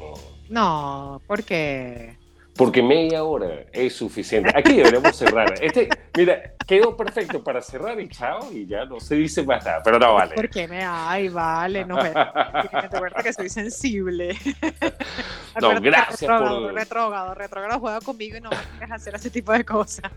No, 0.48 1.20
porque 1.26 2.16
porque 2.56 2.82
media 2.82 3.24
hora 3.24 3.64
es 3.72 3.94
suficiente. 3.94 4.50
Aquí 4.54 4.74
deberíamos 4.74 5.16
cerrar. 5.16 5.54
Este, 5.62 5.88
mira, 6.16 6.54
quedó 6.66 6.96
perfecto 6.96 7.42
para 7.42 7.60
cerrar 7.60 8.00
y 8.00 8.08
chao, 8.08 8.52
y 8.52 8.66
ya 8.66 8.84
no 8.84 9.00
se 9.00 9.16
dice 9.16 9.42
más 9.42 9.64
nada, 9.64 9.80
pero 9.82 9.98
no 9.98 10.14
vale. 10.14 10.34
¿Por 10.34 10.48
qué 10.48 10.68
me 10.68 10.84
ay, 10.84 11.28
vale? 11.28 11.84
No 11.84 11.96
me 11.96 12.12
recuerda 12.82 13.22
que 13.22 13.32
soy 13.32 13.48
sensible. 13.48 14.36
no, 15.60 15.80
gracias 15.80 16.20
retrógrado, 16.20 16.62
por... 16.62 16.74
Retrógrado, 16.74 17.34
retrógrado, 17.34 17.80
juega 17.80 18.00
conmigo 18.00 18.36
y 18.36 18.40
no 18.40 18.50
me 18.50 18.56
dejes 18.78 18.92
hacer 18.92 19.14
ese 19.14 19.30
tipo 19.30 19.52
de 19.52 19.64
cosas. 19.64 20.10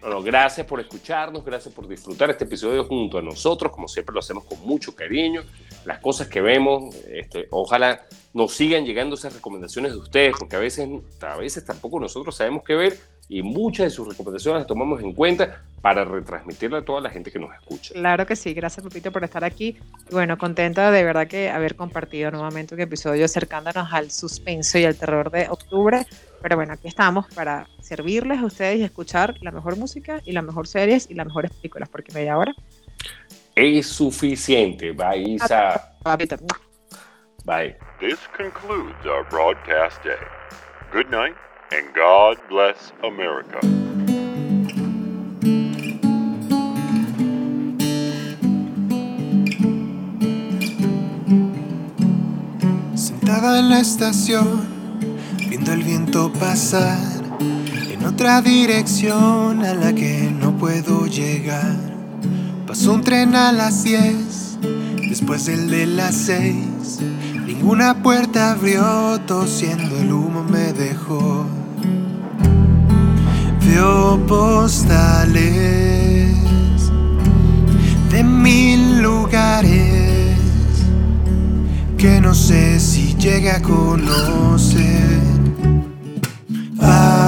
Bueno, 0.00 0.22
gracias 0.22 0.66
por 0.66 0.80
escucharnos, 0.80 1.44
gracias 1.44 1.74
por 1.74 1.86
disfrutar 1.86 2.30
este 2.30 2.44
episodio 2.44 2.84
junto 2.84 3.18
a 3.18 3.22
nosotros, 3.22 3.70
como 3.70 3.86
siempre 3.86 4.14
lo 4.14 4.20
hacemos 4.20 4.44
con 4.44 4.58
mucho 4.60 4.94
cariño. 4.94 5.42
Las 5.84 5.98
cosas 5.98 6.28
que 6.28 6.40
vemos, 6.40 6.94
este, 7.06 7.48
ojalá 7.50 8.06
nos 8.32 8.54
sigan 8.54 8.86
llegando 8.86 9.16
esas 9.16 9.34
recomendaciones 9.34 9.92
de 9.92 9.98
ustedes, 9.98 10.34
porque 10.38 10.56
a 10.56 10.60
veces, 10.60 10.88
a 11.20 11.36
veces 11.36 11.64
tampoco 11.64 12.00
nosotros 12.00 12.34
sabemos 12.34 12.62
qué 12.64 12.74
ver 12.74 12.98
y 13.30 13.42
muchas 13.42 13.84
de 13.84 13.90
sus 13.90 14.08
recomendaciones 14.08 14.62
las 14.62 14.66
tomamos 14.66 15.00
en 15.00 15.12
cuenta 15.12 15.62
para 15.80 16.04
retransmitirle 16.04 16.78
a 16.78 16.84
toda 16.84 17.00
la 17.00 17.10
gente 17.10 17.30
que 17.30 17.38
nos 17.38 17.54
escucha. 17.54 17.94
Claro 17.94 18.26
que 18.26 18.34
sí, 18.34 18.52
gracias 18.52 18.84
Pepito 18.84 19.12
por 19.12 19.22
estar 19.22 19.44
aquí. 19.44 19.78
Y 20.10 20.12
bueno, 20.12 20.36
contenta 20.36 20.90
de 20.90 21.04
verdad 21.04 21.28
que 21.28 21.48
haber 21.48 21.76
compartido 21.76 22.32
nuevamente 22.32 22.74
un 22.74 22.80
episodio 22.80 23.24
acercándonos 23.24 23.92
al 23.92 24.10
suspenso 24.10 24.78
y 24.78 24.84
al 24.84 24.96
terror 24.96 25.30
de 25.30 25.48
octubre. 25.48 26.04
Pero 26.42 26.56
bueno, 26.56 26.72
aquí 26.72 26.88
estamos 26.88 27.32
para 27.32 27.68
servirles 27.80 28.40
a 28.40 28.46
ustedes 28.46 28.80
y 28.80 28.82
escuchar 28.82 29.36
la 29.42 29.52
mejor 29.52 29.76
música 29.76 30.20
y 30.24 30.32
las 30.32 30.42
mejores 30.42 30.70
series 30.70 31.08
y 31.08 31.14
las 31.14 31.26
mejores 31.26 31.52
películas, 31.52 31.88
porque 31.88 32.12
media 32.12 32.36
hora 32.36 32.52
es 33.54 33.86
suficiente. 33.86 34.90
Bye, 34.90 35.34
Isa. 35.34 35.94
Bye. 37.44 37.76
This 38.00 38.18
concludes 38.36 39.06
our 39.06 39.24
broadcast 39.30 40.02
day. 40.02 40.18
Good 40.92 41.10
night 41.10 41.36
and 41.72 41.94
God 41.94 42.38
bless 42.48 42.92
America. 43.02 43.60
Sentada 52.94 53.60
en 53.60 53.70
la 53.70 53.80
estación, 53.80 54.60
viendo 55.48 55.72
el 55.72 55.82
viento 55.82 56.32
pasar 56.32 56.98
en 57.40 58.04
otra 58.04 58.42
dirección 58.42 59.64
a 59.64 59.74
la 59.74 59.92
que 59.92 60.30
no 60.30 60.56
puedo 60.56 61.06
llegar. 61.06 61.76
Pasó 62.66 62.92
un 62.92 63.02
tren 63.02 63.34
a 63.34 63.52
las 63.52 63.84
10, 63.84 64.58
después 65.08 65.48
el 65.48 65.70
de 65.70 65.86
las 65.86 66.14
6 66.14 66.70
Ninguna 67.60 68.02
puerta 68.02 68.52
abrió, 68.52 69.20
tosiendo 69.26 69.98
el 69.98 70.10
humo 70.12 70.42
me 70.42 70.72
dejó 70.72 71.46
envió 73.70 74.18
postales 74.26 74.90
de 78.10 78.24
mil 78.24 79.00
lugares 79.00 80.36
que 81.96 82.20
no 82.20 82.34
sé 82.34 82.80
si 82.80 83.14
llegue 83.14 83.52
a 83.52 83.62
conocer. 83.62 85.20
Pasa 86.80 87.20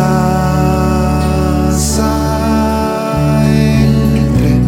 el 3.46 4.26
tren 4.37 4.64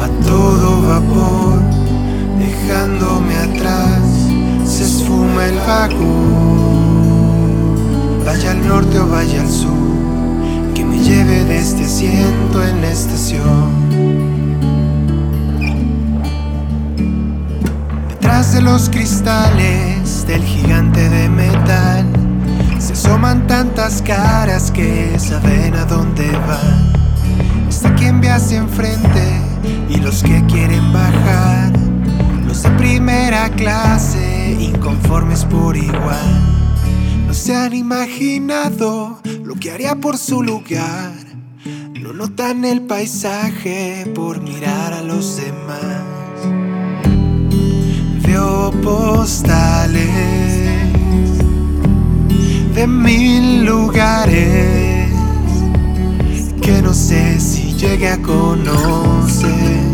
a 0.00 0.08
todo 0.24 0.82
vapor, 0.88 1.60
dejándome 2.38 3.36
atrás, 3.36 4.00
se 4.64 4.84
esfuma 4.84 5.46
el 5.46 5.56
vagón 5.56 6.21
vaya 9.10 9.42
al 9.42 9.50
sur, 9.50 9.70
que 10.74 10.84
me 10.84 10.98
lleve 10.98 11.44
de 11.44 11.58
este 11.58 11.84
asiento 11.84 12.66
en 12.66 12.80
la 12.80 12.88
estación. 12.88 13.70
Detrás 18.08 18.54
de 18.54 18.62
los 18.62 18.88
cristales 18.88 20.26
del 20.26 20.42
gigante 20.44 21.08
de 21.10 21.28
metal, 21.28 22.06
se 22.78 22.94
asoman 22.94 23.46
tantas 23.46 24.00
caras 24.00 24.70
que 24.70 25.18
saben 25.18 25.74
a 25.74 25.84
dónde 25.84 26.30
van. 26.48 26.92
Está 27.68 27.94
quien 27.94 28.20
ve 28.20 28.30
hacia 28.30 28.58
enfrente 28.58 29.42
y 29.90 29.96
los 29.96 30.22
que 30.22 30.42
quieren 30.46 30.90
bajar, 30.90 31.72
los 32.46 32.62
de 32.62 32.70
primera 32.70 33.50
clase, 33.50 34.56
inconformes 34.58 35.44
por 35.44 35.76
igual. 35.76 36.61
Se 37.32 37.56
han 37.56 37.72
imaginado 37.72 39.18
lo 39.42 39.54
que 39.56 39.70
haría 39.70 39.96
por 39.96 40.18
su 40.18 40.42
lugar. 40.42 41.12
No 41.98 42.12
notan 42.12 42.64
el 42.64 42.82
paisaje 42.82 44.06
por 44.14 44.40
mirar 44.40 44.92
a 44.92 45.02
los 45.02 45.38
demás. 45.38 46.02
Veo 48.26 48.70
postales 48.82 50.08
de 52.74 52.86
mil 52.86 53.64
lugares 53.64 55.10
que 56.60 56.82
no 56.82 56.92
sé 56.92 57.40
si 57.40 57.74
llegue 57.74 58.08
a 58.08 58.20
conocer. 58.20 59.91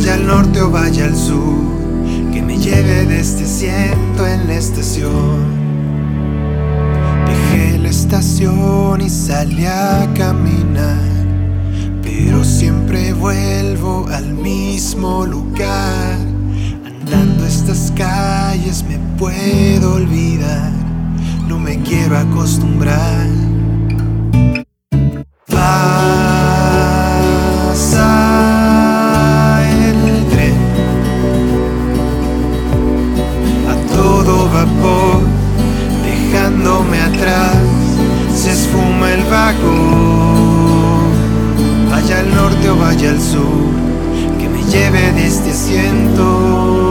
Vaya 0.00 0.14
al 0.14 0.26
norte 0.26 0.62
o 0.62 0.70
vaya 0.70 1.04
al 1.04 1.14
sur, 1.14 1.58
que 2.32 2.40
me 2.40 2.56
lleve 2.56 3.04
de 3.04 3.20
este 3.20 3.44
asiento 3.44 4.26
en 4.26 4.46
la 4.46 4.54
estación. 4.54 5.44
Dejé 7.26 7.76
la 7.76 7.90
estación 7.90 9.02
y 9.02 9.10
salí 9.10 9.66
a 9.66 10.08
caminar, 10.16 10.96
pero 12.02 12.42
siempre 12.44 13.12
vuelvo 13.12 14.08
al 14.08 14.32
mismo 14.32 15.26
lugar. 15.26 16.16
Andando 16.86 17.44
estas 17.44 17.92
calles 17.94 18.82
me 18.88 18.98
puedo 19.18 19.96
olvidar, 19.96 20.72
no 21.46 21.58
me 21.58 21.78
quiero 21.82 22.16
acostumbrar. 22.16 23.39
Vaya 41.90 42.18
al 42.20 42.34
norte 42.34 42.70
o 42.70 42.76
vaya 42.76 43.10
al 43.10 43.20
sur, 43.20 43.74
que 44.38 44.48
me 44.48 44.62
lleve 44.64 45.12
de 45.12 45.26
este 45.26 45.50
asiento. 45.50 46.89